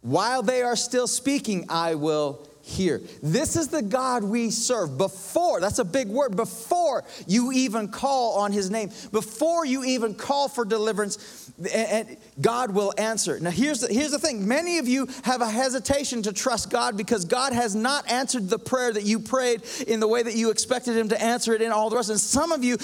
While 0.03 0.43
they 0.43 0.63
are 0.63 0.77
still 0.77 1.07
speaking, 1.07 1.67
I 1.69 1.95
will 1.95 2.47
hear. 2.71 3.01
This 3.23 3.57
is 3.57 3.69
the 3.69 3.83
God 3.83 4.25
we 4.25 4.51
serve. 4.51 4.97
Before, 4.97 5.61
that's 5.61 5.79
a 5.79 5.85
big 5.85 6.09
word, 6.09 6.37
before 6.37 7.05
you 7.27 7.53
even 7.53 7.89
call 7.89 8.39
on 8.39 8.53
his 8.53 8.71
name, 8.71 8.91
before 9.13 9.67
you 9.67 9.85
even 9.85 10.15
call 10.15 10.49
for 10.49 10.65
deliverance, 10.65 11.51
and 11.75 12.17
God 12.41 12.71
will 12.71 12.95
answer. 12.97 13.39
Now, 13.39 13.51
here's 13.51 13.81
the, 13.81 13.93
here's 13.93 14.13
the 14.13 14.19
thing 14.19 14.47
many 14.47 14.79
of 14.79 14.89
you 14.89 15.09
have 15.25 15.43
a 15.43 15.51
hesitation 15.51 16.23
to 16.23 16.33
trust 16.33 16.71
God 16.71 16.97
because 16.97 17.25
God 17.25 17.53
has 17.53 17.75
not 17.75 18.11
answered 18.11 18.49
the 18.49 18.59
prayer 18.59 18.93
that 18.93 19.05
you 19.05 19.19
prayed 19.19 19.63
in 19.87 20.01
the 20.01 20.09
way 20.09 20.23
that 20.23 20.35
you 20.35 20.51
expected 20.51 20.97
him 20.97 21.09
to 21.09 21.21
answer 21.23 21.53
it 21.53 21.61
in 21.61 21.73
all 21.73 21.91
the 21.91 21.97
rest. 21.97 22.11
And 22.11 22.21
some 22.21 22.53
of 22.53 22.65
you, 22.65 22.79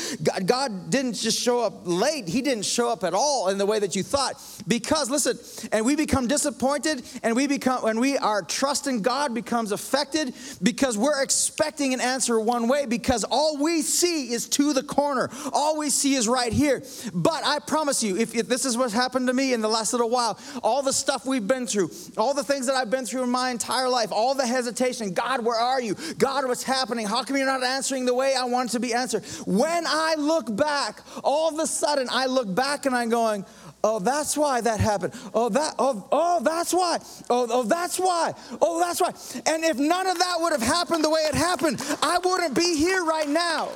God, 0.44 0.90
didn't 0.90 1.14
just 1.14 1.40
show 1.40 1.61
up 1.61 1.83
late, 1.85 2.29
he 2.29 2.42
didn't 2.42 2.64
show 2.64 2.90
up 2.90 3.05
at 3.05 3.14
all 3.14 3.49
in 3.49 3.59
the 3.59 3.66
way 3.66 3.79
that 3.79 3.96
you 3.96 4.03
thought. 4.03 4.42
Because, 4.68 5.11
listen, 5.11 5.38
and 5.72 5.87
we 5.87 5.96
become 5.96 6.27
disappointed 6.27 7.03
and 7.22 7.37
we 7.37 7.46
become, 7.46 7.83
when 7.83 8.01
we 8.01 8.18
our 8.18 8.42
trust 8.42 8.87
in 8.87 9.03
God 9.03 9.35
becomes 9.35 9.72
affected 9.76 10.34
because 10.62 10.96
we're 10.96 11.22
expecting 11.22 11.92
an 11.92 12.00
answer 12.00 12.40
one 12.40 12.66
way 12.66 12.86
because 12.86 13.24
all 13.24 13.58
we 13.58 13.82
see 13.82 14.32
is 14.32 14.48
to 14.48 14.72
the 14.72 14.82
corner. 14.82 15.28
All 15.52 15.76
we 15.76 15.90
see 15.90 16.14
is 16.14 16.26
right 16.26 16.52
here. 16.52 16.82
But 17.12 17.44
I 17.44 17.58
promise 17.58 18.02
you, 18.02 18.16
if, 18.16 18.34
if 18.34 18.48
this 18.48 18.64
is 18.64 18.76
what 18.76 18.90
happened 18.90 19.26
to 19.26 19.34
me 19.34 19.52
in 19.52 19.60
the 19.60 19.68
last 19.68 19.92
little 19.92 20.08
while, 20.08 20.38
all 20.62 20.82
the 20.82 20.94
stuff 20.94 21.26
we've 21.26 21.46
been 21.46 21.66
through, 21.66 21.90
all 22.16 22.32
the 22.32 22.42
things 22.42 22.66
that 22.66 22.74
I've 22.74 22.90
been 22.90 23.04
through 23.04 23.24
in 23.24 23.30
my 23.30 23.50
entire 23.50 23.88
life, 23.88 24.10
all 24.12 24.34
the 24.34 24.46
hesitation, 24.46 25.12
God, 25.12 25.44
where 25.44 25.60
are 25.60 25.80
you? 25.80 25.94
God, 26.16 26.46
what's 26.46 26.62
happening? 26.62 27.06
How 27.06 27.22
come 27.22 27.36
you're 27.36 27.44
not 27.44 27.62
answering 27.62 28.06
the 28.06 28.14
way 28.14 28.34
I 28.34 28.44
want 28.44 28.70
to 28.70 28.80
be 28.80 28.94
answered? 28.94 29.24
When 29.46 29.84
I 29.86 30.14
look 30.16 30.54
back, 30.56 31.02
all 31.22 31.52
of 31.52 31.58
a 31.58 31.66
sudden 31.66 32.08
I 32.10 32.26
look 32.26 32.52
back 32.52 32.86
and 32.86 32.94
I'm 32.96 33.10
going, 33.10 33.44
Oh, 33.88 34.01
that's 34.01 34.37
why 34.37 34.61
that 34.62 34.81
happened. 34.81 35.14
Oh, 35.33 35.49
that, 35.49 35.77
oh, 35.79 36.09
oh, 36.11 36.40
that's 36.42 36.75
why. 36.75 36.99
Oh, 37.31 37.46
oh, 37.49 37.62
that's 37.62 38.01
why. 38.01 38.35
Oh, 38.61 38.81
that's 38.81 39.01
why. 39.01 39.12
And 39.46 39.62
if 39.62 39.79
none 39.79 40.09
of 40.09 40.18
that 40.18 40.38
would 40.40 40.51
have 40.51 40.61
happened 40.61 41.05
the 41.05 41.09
way 41.09 41.20
it 41.20 41.37
happened, 41.37 41.81
I 42.03 42.18
wouldn't 42.18 42.57
be 42.57 42.77
here 42.77 43.05
right 43.05 43.29
now. 43.29 43.68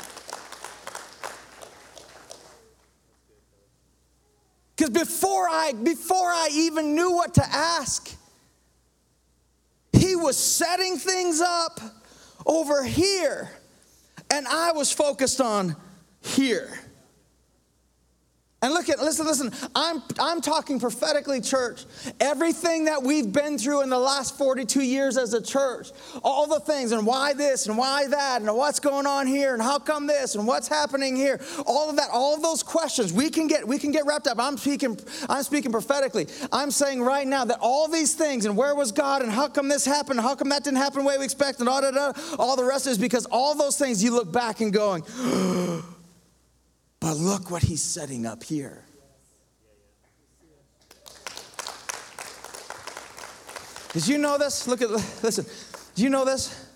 Because 4.75 4.91
before 4.91 5.49
I, 5.49 5.75
before 5.81 6.27
I 6.27 6.49
even 6.55 6.97
knew 6.97 7.13
what 7.13 7.35
to 7.35 7.45
ask, 7.45 8.13
he 9.93 10.17
was 10.17 10.37
setting 10.37 10.97
things 10.97 11.41
up 11.41 11.79
over 12.45 12.83
here, 12.83 13.49
and 14.29 14.49
I 14.49 14.73
was 14.73 14.91
focused 14.91 15.41
on 15.41 15.77
here. 16.21 16.81
And 18.63 18.75
look 18.75 18.91
at, 18.91 18.99
listen, 18.99 19.25
listen, 19.25 19.51
I'm, 19.75 20.03
I'm 20.19 20.43
talking 20.43 20.79
prophetically, 20.79 21.41
church. 21.41 21.87
Everything 22.21 22.85
that 22.85 23.03
we've 23.03 23.33
been 23.33 23.57
through 23.57 23.81
in 23.81 23.89
the 23.89 23.99
last 23.99 24.37
42 24.37 24.83
years 24.83 25.17
as 25.17 25.33
a 25.33 25.41
church, 25.41 25.93
all 26.23 26.47
the 26.47 26.61
things, 26.61 26.93
and 26.93 27.07
why 27.07 27.33
this, 27.33 27.69
and 27.69 27.79
why 27.79 28.07
that, 28.09 28.43
and 28.43 28.55
what's 28.55 28.79
going 28.79 29.07
on 29.07 29.27
here, 29.27 29.55
and 29.55 29.63
how 29.63 29.79
come 29.79 30.07
this, 30.07 30.35
and 30.35 30.47
what's 30.47 30.69
happening 30.69 31.17
here, 31.17 31.41
all 31.65 31.89
of 31.89 31.97
that, 31.97 32.11
all 32.13 32.35
of 32.35 32.43
those 32.43 32.63
questions, 32.63 33.15
we 33.15 33.31
can 33.31 33.47
get, 33.47 33.67
we 33.67 33.79
can 33.79 33.93
get 33.93 34.05
wrapped 34.05 34.27
up. 34.27 34.39
I'm 34.39 34.59
speaking, 34.59 34.99
I'm 35.27 35.43
speaking 35.43 35.73
prophetically. 35.73 36.27
I'm 36.53 36.71
saying 36.71 37.01
right 37.01 37.27
now 37.27 37.47
that 37.47 37.61
all 37.63 37.89
these 37.89 38.13
things, 38.13 38.45
and 38.45 38.59
where 38.59 38.75
was 38.75 38.93
God, 38.93 39.23
and 39.23 39.33
how 39.33 39.49
come 39.49 39.69
this 39.69 39.87
happened, 39.87 40.21
how 40.21 40.35
come 40.35 40.51
that 40.51 40.65
didn't 40.65 40.77
happen 40.77 41.01
the 41.01 41.07
way 41.07 41.17
we 41.17 41.25
expected, 41.25 41.61
and 41.61 41.69
all, 41.71 41.81
da, 41.81 41.93
da, 41.93 42.13
all 42.39 42.57
the 42.57 42.65
rest 42.65 42.87
is 42.87 42.99
because 42.99 43.25
all 43.31 43.55
those 43.55 43.79
things 43.79 44.05
you 44.05 44.13
look 44.13 44.31
back 44.31 44.61
and 44.61 44.71
going, 44.71 45.03
But 47.01 47.17
look 47.17 47.51
what 47.51 47.63
he's 47.63 47.83
setting 47.83 48.27
up 48.27 48.45
here. 48.45 48.85
Did 53.93 54.07
you 54.07 54.19
know 54.19 54.39
this? 54.39 54.69
Look 54.69 54.83
at 54.83 54.91
listen. 54.91 55.45
Do 55.95 56.03
you 56.03 56.11
know 56.11 56.25
this? 56.25 56.69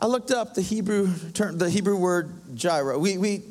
I 0.00 0.06
looked 0.06 0.30
up 0.30 0.54
the 0.54 0.62
Hebrew 0.62 1.12
term, 1.34 1.58
the 1.58 1.68
Hebrew 1.68 1.96
word 1.96 2.32
Jireh. 2.54 2.98
We, 2.98 3.18
we, 3.18 3.42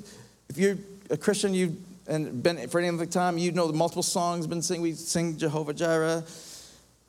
if 0.50 0.58
you're 0.58 0.78
a 1.10 1.18
Christian, 1.18 1.54
you've 1.54 1.78
and 2.08 2.42
been 2.42 2.68
for 2.68 2.80
any 2.80 2.90
length 2.90 3.04
of 3.04 3.10
time, 3.10 3.38
you 3.38 3.52
know 3.52 3.68
the 3.68 3.78
multiple 3.78 4.04
songs 4.04 4.48
been 4.48 4.62
sing. 4.62 4.82
We 4.82 4.94
sing 4.94 5.38
Jehovah 5.38 5.74
Jireh 5.74 6.24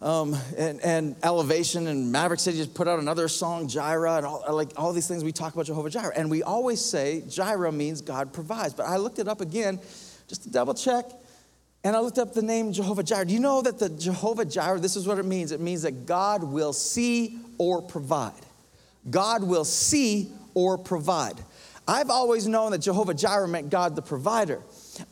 um, 0.02 0.36
and, 0.58 0.80
and 0.80 1.16
Elevation 1.22 1.86
and 1.86 2.10
Maverick 2.10 2.40
City 2.40 2.56
just 2.56 2.74
put 2.74 2.88
out 2.88 2.98
another 2.98 3.28
song, 3.28 3.68
Jireh, 3.68 4.16
and 4.16 4.26
all, 4.26 4.44
like 4.50 4.72
all 4.76 4.92
these 4.92 5.06
things 5.06 5.22
we 5.22 5.30
talk 5.30 5.54
about 5.54 5.66
Jehovah 5.66 5.90
Jireh. 5.90 6.12
And 6.16 6.28
we 6.28 6.42
always 6.42 6.84
say 6.84 7.22
Jireh 7.28 7.70
means 7.70 8.00
God 8.00 8.32
provides. 8.32 8.74
But 8.74 8.86
I 8.86 8.96
looked 8.96 9.20
it 9.20 9.28
up 9.28 9.40
again 9.40 9.78
just 10.26 10.42
to 10.42 10.50
double 10.50 10.74
check, 10.74 11.04
and 11.84 11.94
I 11.94 12.00
looked 12.00 12.18
up 12.18 12.34
the 12.34 12.42
name 12.42 12.72
Jehovah 12.72 13.04
Jireh. 13.04 13.26
Do 13.26 13.32
you 13.32 13.40
know 13.40 13.62
that 13.62 13.78
the 13.78 13.90
Jehovah 13.90 14.44
Jireh, 14.44 14.80
this 14.80 14.96
is 14.96 15.06
what 15.06 15.18
it 15.18 15.24
means? 15.24 15.52
It 15.52 15.60
means 15.60 15.82
that 15.82 16.04
God 16.04 16.42
will 16.42 16.72
see 16.72 17.38
or 17.58 17.80
provide. 17.80 18.32
God 19.08 19.44
will 19.44 19.64
see 19.64 20.32
or 20.54 20.78
provide. 20.78 21.36
I've 21.86 22.10
always 22.10 22.48
known 22.48 22.72
that 22.72 22.78
Jehovah 22.78 23.14
Jireh 23.14 23.48
meant 23.48 23.70
God 23.70 23.94
the 23.94 24.02
provider. 24.02 24.60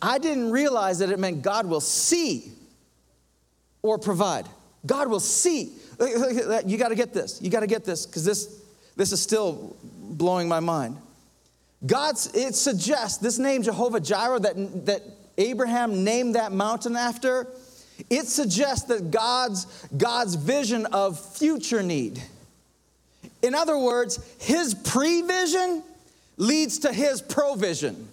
I 0.03 0.19
didn't 0.19 0.51
realize 0.51 0.99
that 0.99 1.11
it 1.11 1.19
meant 1.19 1.43
God 1.43 1.67
will 1.67 1.81
see 1.81 2.53
or 3.83 3.97
provide. 3.99 4.47
God 4.87 5.09
will 5.09 5.21
see. 5.21 5.73
You 6.01 6.79
got 6.79 6.89
to 6.89 6.95
get 6.95 7.13
this. 7.13 7.41
You 7.43 7.51
got 7.51 7.61
to 7.61 7.67
get 7.67 7.85
this 7.85 8.07
because 8.07 8.25
this, 8.25 8.63
this 8.97 9.13
is 9.13 9.21
still 9.21 9.77
blowing 9.83 10.49
my 10.49 10.61
mind. 10.61 10.97
God's, 11.85 12.35
it 12.35 12.55
suggests 12.55 13.19
this 13.19 13.39
name 13.39 13.63
Jehovah 13.63 14.01
Jireh 14.01 14.41
that, 14.41 14.87
that 14.87 15.03
Abraham 15.39 16.05
named 16.05 16.35
that 16.35 16.53
mountain 16.53 16.97
after, 16.97 17.47
it 18.09 18.27
suggests 18.27 18.87
that 18.87 19.11
God's, 19.11 19.67
God's 19.97 20.35
vision 20.35 20.87
of 20.87 21.19
future 21.37 21.83
need 21.83 22.23
In 23.43 23.55
other 23.55 23.79
words, 23.79 24.19
his 24.39 24.75
prevision 24.75 25.83
leads 26.37 26.81
to 26.81 26.93
his 26.93 27.23
provision. 27.23 28.09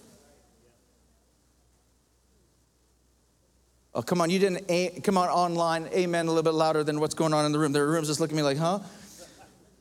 Oh, 3.98 4.02
come 4.02 4.20
on, 4.20 4.30
you 4.30 4.38
didn't, 4.38 4.64
a- 4.68 5.00
come 5.02 5.18
on 5.18 5.28
online, 5.28 5.88
amen 5.88 6.26
a 6.26 6.28
little 6.28 6.44
bit 6.44 6.54
louder 6.54 6.84
than 6.84 7.00
what's 7.00 7.14
going 7.16 7.34
on 7.34 7.44
in 7.44 7.50
the 7.50 7.58
room. 7.58 7.72
The 7.72 7.84
room's 7.84 8.06
just 8.06 8.20
looking 8.20 8.38
at 8.38 8.42
me 8.42 8.44
like, 8.44 8.56
huh? 8.56 8.78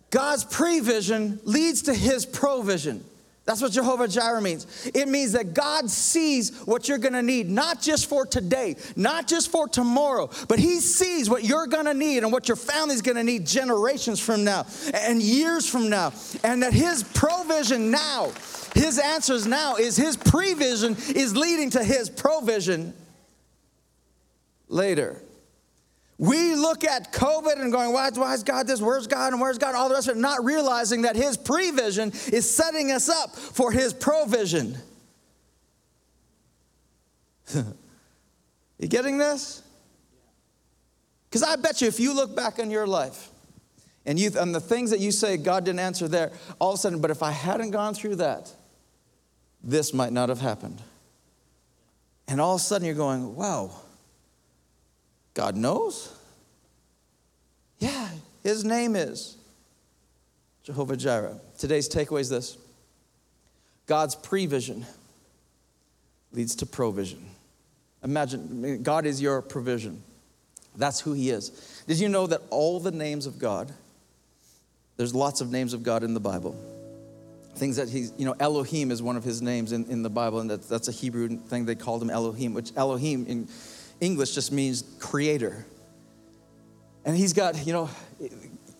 God's 0.10 0.44
prevision 0.44 1.40
leads 1.44 1.84
to 1.84 1.94
his 1.94 2.26
provision. 2.26 3.06
That's 3.46 3.62
what 3.62 3.74
Jehovah 3.74 4.08
Jireh 4.08 4.42
means. 4.42 4.90
It 4.92 5.08
means 5.08 5.34
that 5.34 5.54
God 5.54 5.92
sees 5.92 6.58
what 6.66 6.90
you're 6.90 6.98
gonna 6.98 7.22
need, 7.22 7.48
not 7.48 7.80
just 7.80 8.10
for 8.10 8.26
today, 8.26 8.76
not 8.96 9.28
just 9.28 9.52
for 9.52 9.68
tomorrow, 9.68 10.32
but 10.48 10.58
He 10.58 10.80
sees 10.80 11.30
what 11.30 11.44
you're 11.44 11.68
gonna 11.68 11.94
need 11.94 12.24
and 12.24 12.32
what 12.32 12.48
your 12.50 12.58
family's 12.58 13.04
gonna 13.04 13.24
need 13.24 13.46
generations 13.46 14.20
from 14.20 14.44
now 14.44 14.66
and 14.96 15.22
years 15.22 15.70
from 15.70 15.90
now. 15.90 16.12
And 16.44 16.64
that 16.64 16.74
His 16.74 17.04
provision 17.04 17.92
now, 17.92 18.32
His 18.74 19.00
answers 19.00 19.46
now 19.46 19.76
is 19.76 19.96
His 19.96 20.18
prevision 20.18 20.98
is 21.16 21.38
leading 21.38 21.70
to 21.70 21.84
His 21.84 22.10
provision 22.10 22.94
later. 24.68 25.22
We 26.20 26.56
look 26.56 26.84
at 26.84 27.14
COVID 27.14 27.62
and 27.62 27.72
going, 27.72 27.94
why, 27.94 28.10
why 28.10 28.34
is 28.34 28.42
God 28.44 28.66
this? 28.66 28.82
Where's 28.82 29.06
God? 29.06 29.34
And 29.34 29.42
where's 29.42 29.60
God? 29.60 29.76
All 29.76 29.88
the 29.88 29.96
rest 29.96 30.08
of 30.08 30.18
it, 30.18 30.20
not 30.20 30.44
realizing 30.44 31.04
that 31.04 31.16
His 31.16 31.38
prevision 31.38 32.12
is 32.34 32.50
setting 32.50 32.92
us 32.92 33.08
up 33.08 33.36
for 33.36 33.72
His 33.72 33.94
provision. 33.94 34.76
you 37.56 38.88
getting 38.88 39.20
this? 39.20 39.62
Because 41.30 41.44
I 41.44 41.56
bet 41.56 41.82
you 41.82 41.88
if 41.88 42.00
you 42.00 42.16
look 42.16 42.36
back 42.36 42.58
on 42.58 42.72
your 42.72 42.88
life 42.88 43.30
and, 44.04 44.20
you, 44.20 44.32
and 44.40 44.56
the 44.56 44.60
things 44.60 44.90
that 44.90 45.00
you 45.00 45.12
say 45.12 45.38
God 45.38 45.66
didn't 45.66 45.82
answer 45.82 46.08
there, 46.08 46.32
all 46.60 46.72
of 46.72 46.76
a 46.76 46.78
sudden, 46.80 47.00
but 47.00 47.12
if 47.12 47.22
I 47.22 47.30
hadn't 47.30 47.72
gone 47.72 47.94
through 47.94 48.16
that, 48.16 48.52
this 49.64 49.94
might 49.94 50.14
not 50.14 50.30
have 50.30 50.40
happened. 50.42 50.82
And 52.28 52.42
all 52.42 52.56
of 52.56 52.62
a 52.62 52.64
sudden 52.64 52.88
you're 52.88 52.96
going, 52.96 53.36
wow 53.36 53.82
God 55.38 55.56
knows? 55.56 56.12
Yeah, 57.78 58.10
his 58.42 58.66
name 58.66 58.96
is 58.96 59.38
Jehovah 60.64 60.98
Jireh. 60.98 61.40
Today's 61.60 61.88
takeaway 61.88 62.22
is 62.22 62.30
this 62.30 62.58
God's 63.86 64.16
prevision 64.16 64.84
leads 66.34 66.56
to 66.56 66.66
provision. 66.66 67.24
Imagine, 68.04 68.82
God 68.82 69.06
is 69.06 69.22
your 69.22 69.44
provision. 69.44 70.02
That's 70.76 71.00
who 71.00 71.14
he 71.14 71.30
is. 71.30 71.84
Did 71.86 72.00
you 72.00 72.10
know 72.10 72.26
that 72.26 72.42
all 72.50 72.80
the 72.80 72.92
names 72.92 73.28
of 73.28 73.38
God, 73.38 73.72
there's 74.98 75.14
lots 75.14 75.40
of 75.40 75.52
names 75.52 75.74
of 75.74 75.84
God 75.84 76.02
in 76.02 76.16
the 76.16 76.20
Bible. 76.20 76.56
Things 77.58 77.76
that 77.76 77.90
he's, 77.90 78.12
you 78.18 78.26
know, 78.26 78.36
Elohim 78.40 78.90
is 78.90 79.04
one 79.04 79.18
of 79.18 79.24
his 79.24 79.44
names 79.44 79.72
in, 79.72 79.86
in 79.86 80.02
the 80.02 80.10
Bible, 80.10 80.40
and 80.40 80.50
that's, 80.50 80.68
that's 80.68 80.88
a 80.88 80.92
Hebrew 80.92 81.38
thing. 81.38 81.66
They 81.66 81.76
called 81.76 82.02
him 82.02 82.10
Elohim, 82.10 82.56
which 82.56 82.72
Elohim 82.76 83.28
in 83.28 83.48
English 84.00 84.34
just 84.34 84.52
means 84.52 84.84
creator. 85.00 85.66
And 87.06 87.16
he's 87.16 87.34
got, 87.34 87.66
you 87.66 87.74
know, 87.74 87.90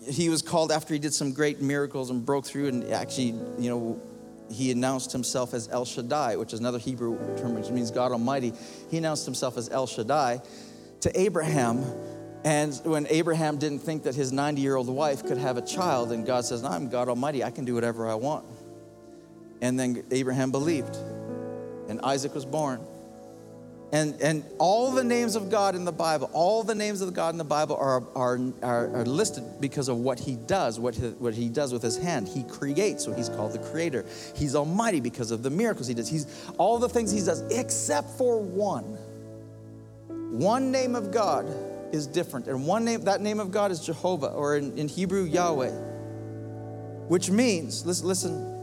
he 0.10 0.30
was 0.30 0.42
called 0.42 0.72
after 0.72 0.94
he 0.94 1.00
did 1.00 1.14
some 1.14 1.34
great 1.34 1.62
miracles 1.62 2.10
and 2.10 2.26
broke 2.26 2.46
through, 2.46 2.68
and 2.68 2.84
actually, 2.92 3.36
you 3.58 3.70
know, 3.70 4.02
he 4.50 4.72
announced 4.72 5.12
himself 5.12 5.54
as 5.54 5.68
El 5.70 5.86
Shaddai, 5.86 6.38
which 6.38 6.54
is 6.54 6.60
another 6.60 6.80
Hebrew 6.80 7.18
term 7.38 7.54
which 7.54 7.70
means 7.70 7.92
God 7.92 8.12
Almighty. 8.12 8.54
He 8.90 8.98
announced 8.98 9.26
himself 9.26 9.58
as 9.58 9.70
El 9.70 9.88
Shaddai 9.88 10.42
to 11.02 11.20
Abraham. 11.20 11.84
And 12.46 12.74
when 12.86 13.08
Abraham 13.10 13.58
didn't 13.58 13.80
think 13.80 14.04
that 14.04 14.16
his 14.16 14.32
90 14.32 14.62
year 14.62 14.76
old 14.76 14.88
wife 14.88 15.26
could 15.26 15.38
have 15.38 15.58
a 15.58 15.62
child, 15.62 16.12
and 16.12 16.26
God 16.26 16.46
says, 16.46 16.64
I'm 16.64 16.90
God 16.90 17.10
Almighty, 17.10 17.44
I 17.44 17.52
can 17.52 17.66
do 17.66 17.74
whatever 17.74 18.10
I 18.10 18.16
want. 18.16 18.46
And 19.62 19.78
then 19.80 20.04
Abraham 20.12 20.52
believed, 20.52 20.96
and 21.90 22.00
Isaac 22.02 22.34
was 22.34 22.46
born. 22.46 22.80
And, 23.94 24.20
and 24.22 24.44
all 24.58 24.92
the 24.92 25.04
names 25.04 25.38
of 25.38 25.50
God 25.50 25.74
in 25.74 25.86
the 25.86 25.94
Bible, 25.94 26.30
all 26.34 26.62
the 26.62 26.76
names 26.76 27.02
of 27.02 27.14
God 27.14 27.34
in 27.34 27.38
the 27.38 27.46
Bible 27.46 27.78
are, 27.78 28.04
are, 28.16 28.38
are, 28.62 28.96
are 28.98 29.06
listed 29.06 29.46
because 29.62 29.88
of 29.88 29.98
what 29.98 30.20
he 30.20 30.36
does, 30.36 30.78
what 30.78 30.96
he, 30.96 31.08
what 31.08 31.34
he 31.34 31.48
does 31.48 31.72
with 31.72 31.84
his 31.84 31.98
hand. 31.98 32.28
He 32.28 32.44
creates, 32.44 33.06
so 33.06 33.14
he's 33.14 33.30
called 33.30 33.54
the 33.54 33.60
creator. 33.60 34.06
He's 34.36 34.56
almighty 34.56 35.00
because 35.00 35.32
of 35.32 35.42
the 35.42 35.50
miracles 35.50 35.88
he 35.88 35.94
does. 35.94 36.10
He's 36.10 36.28
all 36.58 36.80
the 36.80 36.90
things 36.90 37.12
he 37.12 37.20
does, 37.20 37.42
except 37.50 38.10
for 38.18 38.42
one. 38.42 38.98
One 40.38 40.70
name 40.70 40.94
of 40.94 41.12
God 41.12 41.50
is 41.94 42.08
different. 42.08 42.48
And 42.48 42.68
one 42.68 42.84
name, 42.84 43.06
that 43.06 43.22
name 43.22 43.40
of 43.40 43.52
God 43.52 43.72
is 43.72 43.80
Jehovah, 43.80 44.28
or 44.28 44.58
in, 44.58 44.78
in 44.78 44.90
Hebrew, 44.90 45.24
Yahweh. 45.24 45.72
Which 47.08 47.30
means, 47.30 47.86
listen, 47.86 48.06
listen, 48.06 48.58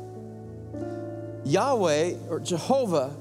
Yahweh 1.47 2.15
or 2.29 2.41
Jehovah 2.41 3.17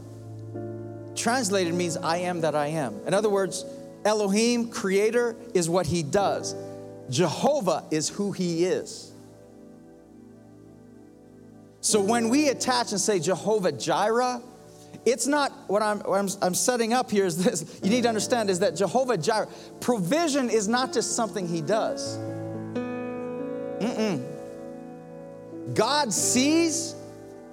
translated 1.16 1.74
means 1.74 1.98
I 1.98 2.18
am 2.18 2.42
that 2.42 2.56
I 2.56 2.68
am. 2.68 3.00
In 3.06 3.14
other 3.14 3.30
words, 3.30 3.66
Elohim, 4.06 4.70
creator, 4.70 5.36
is 5.54 5.70
what 5.70 5.86
he 5.86 6.04
does. 6.04 6.56
Jehovah 7.10 7.84
is 7.92 8.10
who 8.10 8.32
he 8.32 8.66
is. 8.66 9.12
So 11.82 12.02
when 12.02 12.30
we 12.30 12.48
attach 12.50 12.92
and 12.92 13.00
say 13.00 13.20
Jehovah 13.20 13.72
Jireh, 13.72 14.42
it's 15.06 15.28
not 15.28 15.52
what 15.68 15.82
I'm, 15.82 16.00
what 16.00 16.18
I'm, 16.18 16.30
I'm 16.42 16.56
setting 16.56 16.94
up 16.94 17.12
here 17.12 17.26
is 17.26 17.44
this. 17.44 17.82
You 17.84 17.90
need 17.90 18.04
to 18.04 18.10
understand 18.10 18.50
is 18.50 18.60
that 18.60 18.76
Jehovah 18.76 19.18
Jireh, 19.18 19.50
provision 19.82 20.50
is 20.50 20.68
not 20.68 20.94
just 20.94 21.16
something 21.16 21.48
he 21.48 21.62
does. 21.62 22.18
Mm-mm. 23.80 24.24
God 25.74 26.14
sees 26.14 26.96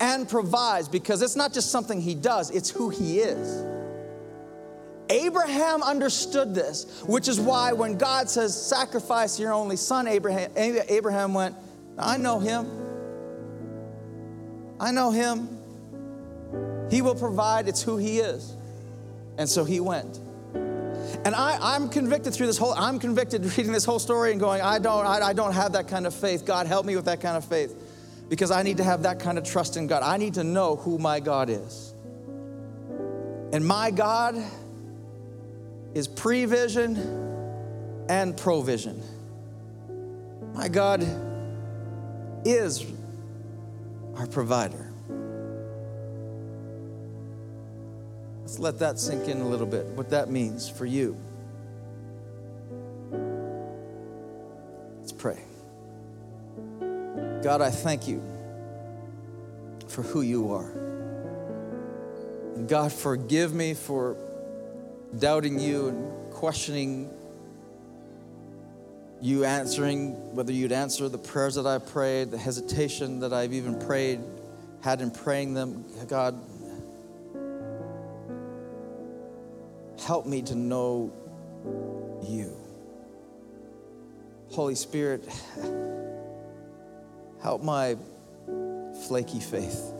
and 0.01 0.27
provides 0.29 0.89
because 0.89 1.21
it's 1.23 1.37
not 1.37 1.53
just 1.53 1.71
something 1.71 2.01
he 2.01 2.15
does, 2.15 2.51
it's 2.51 2.71
who 2.71 2.89
he 2.89 3.21
is. 3.21 3.67
Abraham 5.11 5.83
understood 5.83 6.55
this, 6.55 7.03
which 7.05 7.29
is 7.29 7.39
why 7.39 7.73
when 7.73 7.99
God 7.99 8.31
says, 8.31 8.61
Sacrifice 8.61 9.39
your 9.39 9.53
only 9.53 9.77
son, 9.77 10.07
Abraham, 10.07 10.51
Abraham 10.57 11.35
went, 11.35 11.57
I 11.99 12.17
know 12.17 12.39
him. 12.39 12.67
I 14.79 14.93
know 14.93 15.11
him. 15.11 15.49
He 16.91 17.03
will 17.03 17.17
provide, 17.17 17.69
it's 17.69 17.83
who 17.83 17.99
he 17.99 18.19
is. 18.19 18.55
And 19.37 19.49
so 19.49 19.65
he 19.65 19.81
went. 19.81 20.19
And 21.25 21.35
I, 21.35 21.75
am 21.77 21.89
convicted 21.89 22.33
through 22.33 22.47
this 22.47 22.57
whole, 22.57 22.73
I'm 22.75 22.99
convicted 22.99 23.45
reading 23.57 23.73
this 23.73 23.85
whole 23.85 23.99
story 23.99 24.31
and 24.31 24.41
going, 24.41 24.63
I 24.63 24.79
don't, 24.79 25.05
I, 25.05 25.21
I 25.21 25.33
don't 25.33 25.53
have 25.53 25.73
that 25.73 25.89
kind 25.89 26.07
of 26.07 26.15
faith. 26.15 26.47
God, 26.47 26.67
help 26.67 26.87
me 26.87 26.95
with 26.97 27.07
that 27.07 27.21
kind 27.21 27.37
of 27.37 27.45
faith 27.45 27.75
because 28.31 28.53
I 28.53 28.63
need 28.63 28.77
to 28.77 28.85
have 28.85 29.03
that 29.03 29.19
kind 29.19 29.37
of 29.37 29.45
trust 29.45 29.77
in 29.77 29.89
God. 29.89 30.05
I 30.05 30.17
need 30.17 30.35
to 30.35 30.45
know 30.45 30.77
who 30.77 30.99
my 30.99 31.19
God 31.19 31.51
is. 31.51 31.93
And 33.53 33.67
my 33.67 33.91
God 33.91 34.37
is 35.95 36.07
prevision 36.07 36.97
and 38.09 38.37
provision. 38.37 39.03
My 40.55 40.69
God 40.69 41.05
is 42.45 42.87
our 44.15 44.29
provider. 44.29 44.93
Let's 48.43 48.61
let 48.61 48.79
that 48.79 49.01
sink 49.01 49.27
in 49.27 49.41
a 49.41 49.49
little 49.49 49.67
bit, 49.67 49.87
what 49.87 50.11
that 50.11 50.31
means 50.31 50.69
for 50.69 50.87
you. 50.87 51.17
Let's 55.01 55.13
pray. 55.13 55.50
God, 57.43 57.63
I 57.63 57.71
thank 57.71 58.07
you 58.07 58.23
for 59.89 60.03
who 60.03 60.21
you 60.21 60.53
are. 60.53 60.71
And 62.55 62.69
God, 62.69 62.93
forgive 62.93 63.55
me 63.55 63.73
for 63.75 64.17
doubting 65.19 65.59
you 65.59 65.89
and 65.89 66.33
questioning 66.33 67.11
you 69.23 69.45
answering, 69.45 70.35
whether 70.35 70.53
you'd 70.53 70.73
answer 70.73 71.09
the 71.09 71.19
prayers 71.19 71.55
that 71.55 71.67
I 71.67 71.79
prayed, 71.79 72.31
the 72.31 72.39
hesitation 72.39 73.21
that 73.21 73.33
I've 73.33 73.53
even 73.53 73.79
prayed, 73.79 74.21
had 74.83 75.01
in 75.01 75.11
praying 75.11 75.55
them. 75.55 75.85
God, 76.09 76.39
help 80.05 80.27
me 80.27 80.43
to 80.43 80.55
know 80.55 81.13
you. 82.27 82.57
Holy 84.51 84.75
Spirit, 84.75 85.29
Help 87.43 87.63
my 87.63 87.97
flaky 89.09 89.41
faith 89.41 89.93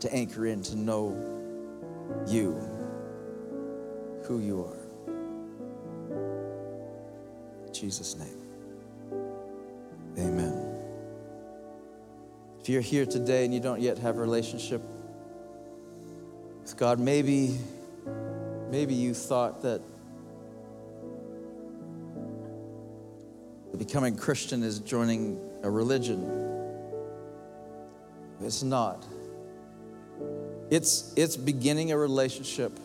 to 0.00 0.12
anchor 0.12 0.46
in 0.46 0.62
to 0.62 0.76
know 0.76 1.16
you, 2.26 2.52
who 4.24 4.38
you 4.40 4.64
are. 4.64 4.84
In 7.66 7.72
Jesus' 7.72 8.16
name. 8.16 8.36
Amen. 10.18 10.74
If 12.60 12.68
you're 12.68 12.82
here 12.82 13.06
today 13.06 13.44
and 13.44 13.54
you 13.54 13.60
don't 13.60 13.80
yet 13.80 13.98
have 13.98 14.16
a 14.16 14.20
relationship 14.20 14.82
with 16.62 16.76
God, 16.76 16.98
maybe 16.98 17.58
maybe 18.70 18.94
you 18.94 19.14
thought 19.14 19.62
that 19.62 19.80
becoming 23.76 24.16
Christian 24.16 24.62
is 24.62 24.78
joining 24.78 25.38
a 25.64 25.70
religion. 25.70 26.22
It's 28.42 28.62
not. 28.62 29.04
It's, 30.70 31.12
it's 31.16 31.36
beginning 31.36 31.90
a 31.90 31.96
relationship 31.96 32.78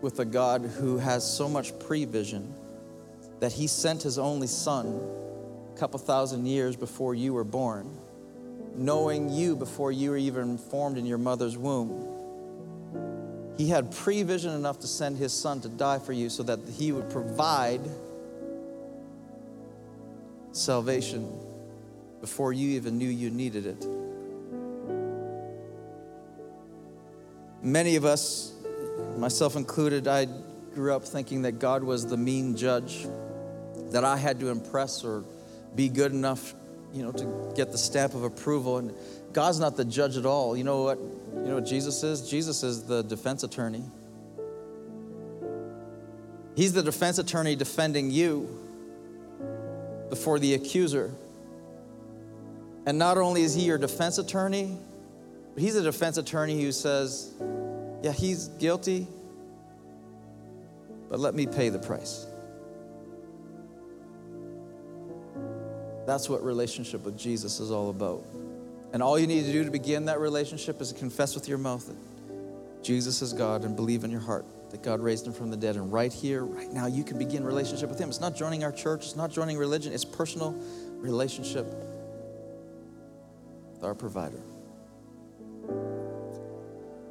with 0.00 0.20
a 0.20 0.24
God 0.24 0.62
who 0.62 0.98
has 0.98 1.28
so 1.28 1.48
much 1.48 1.76
prevision 1.80 2.54
that 3.40 3.52
he 3.52 3.66
sent 3.66 4.02
his 4.04 4.18
only 4.18 4.46
son 4.46 5.00
a 5.74 5.78
couple 5.78 5.98
thousand 5.98 6.46
years 6.46 6.76
before 6.76 7.14
you 7.14 7.34
were 7.34 7.44
born, 7.44 7.90
knowing 8.76 9.28
you 9.28 9.56
before 9.56 9.90
you 9.90 10.10
were 10.10 10.16
even 10.16 10.58
formed 10.58 10.98
in 10.98 11.04
your 11.04 11.18
mother's 11.18 11.58
womb. 11.58 12.08
He 13.58 13.68
had 13.68 13.90
prevision 13.90 14.54
enough 14.54 14.78
to 14.80 14.86
send 14.86 15.18
his 15.18 15.32
son 15.32 15.60
to 15.62 15.68
die 15.68 15.98
for 15.98 16.12
you 16.12 16.30
so 16.30 16.44
that 16.44 16.60
he 16.78 16.92
would 16.92 17.10
provide 17.10 17.80
salvation 20.52 21.51
before 22.22 22.52
you 22.52 22.70
even 22.70 22.96
knew 22.96 23.08
you 23.08 23.28
needed 23.28 23.66
it. 23.66 23.86
Many 27.60 27.96
of 27.96 28.04
us, 28.04 28.54
myself 29.18 29.56
included, 29.56 30.08
I 30.08 30.28
grew 30.72 30.94
up 30.94 31.04
thinking 31.04 31.42
that 31.42 31.58
God 31.58 31.82
was 31.82 32.06
the 32.06 32.16
mean 32.16 32.56
judge, 32.56 33.06
that 33.90 34.04
I 34.04 34.16
had 34.16 34.38
to 34.40 34.48
impress 34.48 35.04
or 35.04 35.24
be 35.74 35.88
good 35.88 36.12
enough, 36.12 36.54
you 36.94 37.02
know, 37.02 37.10
to 37.12 37.52
get 37.56 37.72
the 37.72 37.78
stamp 37.78 38.14
of 38.14 38.22
approval. 38.22 38.78
And 38.78 38.94
God's 39.32 39.58
not 39.58 39.76
the 39.76 39.84
judge 39.84 40.16
at 40.16 40.24
all. 40.24 40.56
You 40.56 40.64
know 40.64 40.84
what? 40.84 40.98
You 40.98 41.48
know 41.48 41.54
what 41.56 41.66
Jesus 41.66 42.04
is? 42.04 42.28
Jesus 42.30 42.62
is 42.62 42.84
the 42.84 43.02
defense 43.02 43.42
attorney. 43.42 43.82
He's 46.54 46.72
the 46.72 46.82
defense 46.82 47.18
attorney 47.18 47.56
defending 47.56 48.12
you 48.12 48.60
before 50.08 50.38
the 50.38 50.54
accuser. 50.54 51.14
And 52.86 52.98
not 52.98 53.16
only 53.16 53.42
is 53.42 53.54
he 53.54 53.62
your 53.62 53.78
defense 53.78 54.18
attorney, 54.18 54.76
but 55.54 55.62
he's 55.62 55.76
a 55.76 55.82
defense 55.82 56.16
attorney 56.16 56.60
who 56.60 56.72
says, 56.72 57.32
yeah, 58.02 58.12
he's 58.12 58.48
guilty, 58.48 59.06
but 61.08 61.20
let 61.20 61.34
me 61.34 61.46
pay 61.46 61.68
the 61.68 61.78
price. 61.78 62.26
That's 66.06 66.28
what 66.28 66.42
relationship 66.42 67.04
with 67.04 67.16
Jesus 67.16 67.60
is 67.60 67.70
all 67.70 67.90
about. 67.90 68.24
And 68.92 69.02
all 69.02 69.18
you 69.18 69.26
need 69.26 69.44
to 69.44 69.52
do 69.52 69.64
to 69.64 69.70
begin 69.70 70.06
that 70.06 70.18
relationship 70.18 70.80
is 70.80 70.92
to 70.92 70.98
confess 70.98 71.34
with 71.34 71.48
your 71.48 71.58
mouth 71.58 71.86
that 71.86 72.82
Jesus 72.82 73.22
is 73.22 73.32
God 73.32 73.64
and 73.64 73.76
believe 73.76 74.02
in 74.02 74.10
your 74.10 74.20
heart 74.20 74.44
that 74.70 74.82
God 74.82 75.00
raised 75.00 75.26
him 75.26 75.34
from 75.34 75.50
the 75.50 75.56
dead. 75.56 75.76
And 75.76 75.92
right 75.92 76.12
here, 76.12 76.44
right 76.44 76.70
now, 76.72 76.86
you 76.86 77.04
can 77.04 77.18
begin 77.18 77.44
relationship 77.44 77.90
with 77.90 77.98
him. 77.98 78.08
It's 78.08 78.20
not 78.20 78.34
joining 78.34 78.64
our 78.64 78.72
church, 78.72 79.04
it's 79.04 79.16
not 79.16 79.30
joining 79.30 79.58
religion, 79.58 79.92
it's 79.92 80.04
personal 80.04 80.56
relationship 80.98 81.66
our 83.84 83.94
provider. 83.94 84.40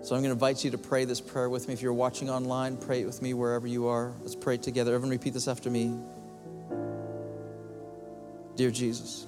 So 0.04 0.16
I'm 0.16 0.24
going 0.24 0.30
to 0.30 0.32
invite 0.32 0.64
you 0.64 0.72
to 0.72 0.80
pray 0.80 1.06
this 1.06 1.22
prayer 1.22 1.48
with 1.48 1.68
me. 1.68 1.76
If 1.76 1.82
you're 1.84 1.94
watching 1.94 2.30
online, 2.30 2.76
pray 2.76 3.02
it 3.02 3.06
with 3.06 3.22
me 3.22 3.36
wherever 3.36 3.68
you 3.68 3.88
are. 3.88 4.14
Let's 4.22 4.36
pray 4.36 4.58
together. 4.58 4.96
Everyone 4.96 5.12
repeat 5.12 5.34
this 5.34 5.48
after 5.48 5.70
me. 5.70 5.96
Dear 8.56 8.72
Jesus, 8.72 9.28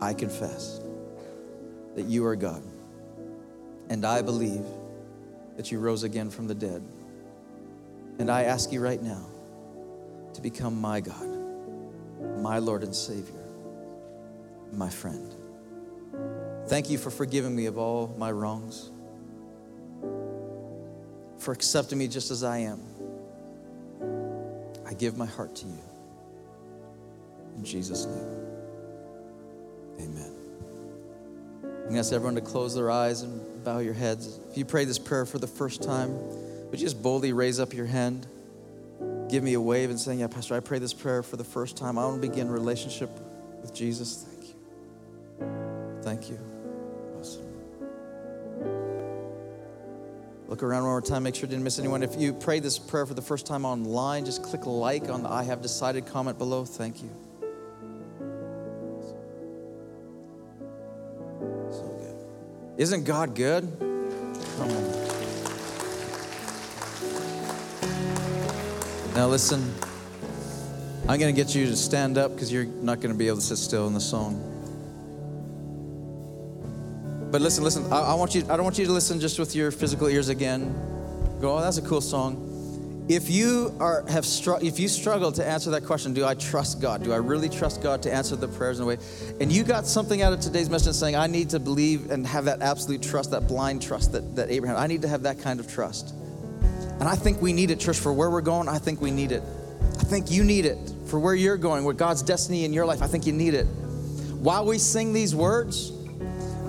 I 0.00 0.14
confess 0.14 0.80
that 1.96 2.06
you 2.06 2.24
are 2.26 2.36
God, 2.36 2.62
and 3.88 4.04
I 4.04 4.22
believe 4.22 4.64
that 5.56 5.72
you 5.72 5.80
rose 5.80 6.04
again 6.04 6.30
from 6.30 6.46
the 6.46 6.54
dead. 6.54 6.82
And 8.18 8.30
I 8.30 8.44
ask 8.44 8.72
you 8.72 8.80
right 8.80 9.02
now 9.02 9.26
to 10.34 10.40
become 10.40 10.80
my 10.80 11.00
God, 11.00 11.28
my 12.38 12.58
Lord 12.58 12.84
and 12.84 12.94
Savior, 12.94 13.44
my 14.72 14.88
friend. 14.88 15.34
Thank 16.70 16.88
you 16.88 16.98
for 16.98 17.10
forgiving 17.10 17.56
me 17.56 17.66
of 17.66 17.78
all 17.78 18.14
my 18.16 18.30
wrongs 18.30 18.90
for 21.40 21.50
accepting 21.50 21.98
me 21.98 22.06
just 22.06 22.30
as 22.30 22.44
I 22.44 22.58
am. 22.58 22.80
I 24.86 24.94
give 24.94 25.16
my 25.16 25.26
heart 25.26 25.56
to 25.56 25.66
you. 25.66 25.82
In 27.56 27.64
Jesus' 27.64 28.06
name, 28.06 28.46
amen. 29.98 30.32
I'm 31.64 31.70
going 31.70 31.94
to 31.94 31.98
ask 31.98 32.12
everyone 32.12 32.36
to 32.36 32.40
close 32.40 32.72
their 32.72 32.88
eyes 32.88 33.22
and 33.22 33.64
bow 33.64 33.80
your 33.80 33.94
heads. 33.94 34.38
If 34.52 34.56
you 34.56 34.64
pray 34.64 34.84
this 34.84 35.00
prayer 35.00 35.26
for 35.26 35.40
the 35.40 35.48
first 35.48 35.82
time, 35.82 36.12
would 36.70 36.78
you 36.78 36.86
just 36.86 37.02
boldly 37.02 37.32
raise 37.32 37.58
up 37.58 37.74
your 37.74 37.86
hand? 37.86 38.28
Give 39.28 39.42
me 39.42 39.54
a 39.54 39.60
wave 39.60 39.90
and 39.90 39.98
saying, 39.98 40.20
Yeah, 40.20 40.28
Pastor, 40.28 40.54
I 40.54 40.60
pray 40.60 40.78
this 40.78 40.94
prayer 40.94 41.24
for 41.24 41.36
the 41.36 41.42
first 41.42 41.76
time. 41.76 41.98
I 41.98 42.04
want 42.04 42.22
to 42.22 42.28
begin 42.28 42.48
relationship 42.48 43.10
with 43.60 43.74
Jesus. 43.74 44.24
Thank 44.28 44.44
you. 44.44 46.02
Thank 46.02 46.30
you. 46.30 46.49
Look 50.50 50.64
around 50.64 50.82
one 50.82 50.90
more 50.90 51.00
time, 51.00 51.22
make 51.22 51.36
sure 51.36 51.42
you 51.42 51.50
didn't 51.50 51.62
miss 51.62 51.78
anyone. 51.78 52.02
If 52.02 52.20
you 52.20 52.32
prayed 52.32 52.64
this 52.64 52.76
prayer 52.76 53.06
for 53.06 53.14
the 53.14 53.22
first 53.22 53.46
time 53.46 53.64
online, 53.64 54.24
just 54.24 54.42
click 54.42 54.66
like 54.66 55.08
on 55.08 55.22
the 55.22 55.28
I 55.28 55.44
have 55.44 55.62
decided 55.62 56.06
comment 56.06 56.38
below. 56.38 56.64
Thank 56.64 57.04
you. 57.04 57.10
So 61.70 61.86
good. 62.00 62.16
Isn't 62.78 63.04
God 63.04 63.36
good? 63.36 63.62
Come 64.58 64.70
on. 64.70 64.90
Now 69.14 69.28
listen, 69.28 69.72
I'm 71.08 71.20
going 71.20 71.32
to 71.32 71.40
get 71.40 71.54
you 71.54 71.66
to 71.66 71.76
stand 71.76 72.18
up 72.18 72.32
because 72.34 72.52
you're 72.52 72.64
not 72.64 72.98
going 72.98 73.12
to 73.12 73.18
be 73.18 73.28
able 73.28 73.38
to 73.38 73.44
sit 73.44 73.56
still 73.56 73.86
in 73.86 73.94
the 73.94 74.00
song. 74.00 74.49
But 77.30 77.40
listen, 77.40 77.62
listen. 77.62 77.90
I, 77.92 78.00
I, 78.00 78.14
want 78.14 78.34
you. 78.34 78.42
I 78.42 78.56
don't 78.56 78.64
want 78.64 78.78
you 78.78 78.86
to 78.86 78.92
listen 78.92 79.20
just 79.20 79.38
with 79.38 79.54
your 79.54 79.70
physical 79.70 80.08
ears 80.08 80.28
again. 80.28 80.74
Go, 81.40 81.56
oh, 81.56 81.60
that's 81.60 81.78
a 81.78 81.82
cool 81.82 82.00
song. 82.00 83.06
If 83.08 83.30
you 83.30 83.74
are 83.80 84.04
have 84.08 84.24
str- 84.24 84.62
if 84.62 84.78
you 84.78 84.88
struggle 84.88 85.32
to 85.32 85.44
answer 85.44 85.70
that 85.70 85.84
question, 85.84 86.12
do 86.12 86.24
I 86.24 86.34
trust 86.34 86.80
God? 86.80 87.02
Do 87.02 87.12
I 87.12 87.16
really 87.16 87.48
trust 87.48 87.82
God 87.82 88.02
to 88.02 88.12
answer 88.12 88.36
the 88.36 88.46
prayers 88.48 88.78
in 88.78 88.84
a 88.84 88.86
way? 88.86 88.98
And 89.40 89.50
you 89.50 89.64
got 89.64 89.86
something 89.86 90.22
out 90.22 90.32
of 90.32 90.40
today's 90.40 90.70
message 90.70 90.94
saying, 90.94 91.16
I 91.16 91.26
need 91.26 91.50
to 91.50 91.58
believe 91.58 92.10
and 92.10 92.26
have 92.26 92.44
that 92.44 92.62
absolute 92.62 93.02
trust, 93.02 93.30
that 93.32 93.48
blind 93.48 93.82
trust 93.82 94.12
that, 94.12 94.36
that 94.36 94.50
Abraham. 94.50 94.76
I 94.76 94.86
need 94.86 95.02
to 95.02 95.08
have 95.08 95.22
that 95.22 95.40
kind 95.40 95.58
of 95.60 95.72
trust. 95.72 96.14
And 97.00 97.08
I 97.08 97.16
think 97.16 97.40
we 97.40 97.52
need 97.52 97.70
it, 97.70 97.80
church, 97.80 97.98
for 97.98 98.12
where 98.12 98.30
we're 98.30 98.42
going. 98.42 98.68
I 98.68 98.78
think 98.78 99.00
we 99.00 99.10
need 99.10 99.32
it. 99.32 99.42
I 99.98 100.04
think 100.04 100.30
you 100.30 100.44
need 100.44 100.66
it 100.66 100.78
for 101.06 101.18
where 101.18 101.34
you're 101.34 101.56
going, 101.56 101.84
where 101.84 101.94
God's 101.94 102.22
destiny 102.22 102.64
in 102.64 102.72
your 102.72 102.86
life. 102.86 103.02
I 103.02 103.06
think 103.06 103.26
you 103.26 103.32
need 103.32 103.54
it. 103.54 103.64
While 104.38 104.66
we 104.66 104.78
sing 104.78 105.12
these 105.12 105.34
words, 105.34 105.92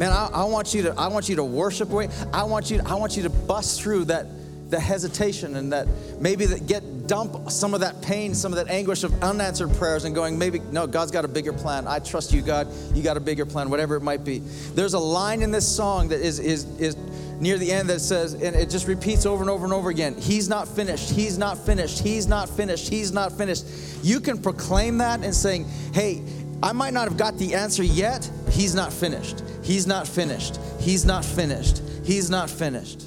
Man, 0.02 0.12
I, 0.12 0.30
I, 0.34 0.44
want 0.46 0.74
you 0.74 0.82
to 0.82 0.96
I 0.98 1.10
want 1.10 1.30
you 1.30 1.36
to 1.36 1.44
worship 1.44 1.92
away. 1.92 2.10
I 2.34 2.42
want 2.42 2.72
you 2.72 2.82
I 2.88 2.96
want 2.96 3.16
you 3.16 3.22
to 3.22 3.30
bust 3.30 3.80
through 3.80 4.06
that 4.06 4.26
the 4.72 4.80
hesitation 4.80 5.56
and 5.56 5.72
that 5.74 5.88
maybe 6.20 6.48
that 6.48 6.66
get 6.66 7.06
dump 7.06 7.52
some 7.52 7.76
of 7.76 7.82
that 7.82 8.02
pain, 8.02 8.34
some 8.34 8.52
of 8.52 8.56
that 8.58 8.68
anguish 8.68 9.04
of 9.04 9.22
unanswered 9.22 9.72
prayers 9.76 10.04
and 10.06 10.16
going, 10.16 10.40
maybe 10.40 10.58
no, 10.72 10.88
God's 10.88 11.12
got 11.12 11.24
a 11.24 11.28
bigger 11.28 11.54
plan. 11.54 11.88
I 11.88 12.00
trust 12.00 12.34
you, 12.34 12.42
God. 12.42 12.68
You 12.96 13.04
got 13.04 13.16
a 13.16 13.20
bigger 13.20 13.46
plan, 13.46 13.70
whatever 13.70 13.96
it 13.96 14.02
might 14.02 14.26
be. 14.26 14.40
There's 14.74 14.96
a 14.96 15.00
line 15.00 15.44
in 15.44 15.52
this 15.52 15.68
song 15.68 16.08
that 16.08 16.20
is 16.20 16.40
is 16.40 16.66
is 16.80 16.96
near 17.40 17.60
the 17.60 17.72
end 17.72 17.88
that 17.92 18.00
says, 18.00 18.34
and 18.34 18.56
it 18.56 18.72
just 18.72 18.88
repeats 18.88 19.28
over 19.28 19.44
and 19.44 19.52
over 19.52 19.66
and 19.66 19.74
over 19.74 19.92
again 19.92 20.16
He's 20.16 20.50
not 20.50 20.68
finished, 20.68 21.12
He's 21.12 21.38
not 21.38 21.60
finished, 21.60 22.00
He's 22.00 22.26
not 22.26 22.50
finished, 22.50 22.90
He's 22.90 23.12
not 23.12 23.32
finished. 23.34 23.68
You 24.02 24.20
can 24.20 24.42
proclaim 24.42 24.98
that 24.98 25.24
and 25.24 25.36
saying, 25.36 25.68
Hey, 25.94 26.24
I 26.64 26.72
might 26.72 26.96
not 26.96 27.08
have 27.08 27.18
got 27.18 27.38
the 27.38 27.54
answer 27.54 27.84
yet, 27.84 28.28
He's 28.50 28.74
not 28.74 28.92
finished. 28.92 29.44
He's 29.64 29.86
not 29.86 30.08
finished. 30.08 30.60
He's 30.80 31.06
not 31.06 31.24
finished. 31.24 31.82
He's 32.04 32.30
not 32.30 32.50
finished. 32.50 33.06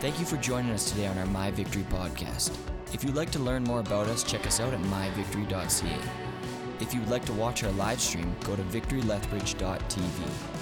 Thank 0.00 0.20
you 0.20 0.26
for 0.26 0.36
joining 0.36 0.70
us 0.70 0.90
today 0.90 1.06
on 1.06 1.18
our 1.18 1.26
My 1.26 1.50
Victory 1.50 1.82
podcast. 1.90 2.56
If 2.92 3.02
you'd 3.02 3.16
like 3.16 3.30
to 3.32 3.38
learn 3.38 3.64
more 3.64 3.80
about 3.80 4.06
us, 4.06 4.22
check 4.22 4.46
us 4.46 4.60
out 4.60 4.72
at 4.72 4.80
myvictory.ca. 4.82 5.98
If 6.80 6.94
you 6.94 7.00
would 7.00 7.10
like 7.10 7.24
to 7.24 7.32
watch 7.32 7.64
our 7.64 7.72
live 7.72 8.00
stream, 8.00 8.34
go 8.44 8.54
to 8.54 8.62
victorylethbridge.tv. 8.62 10.57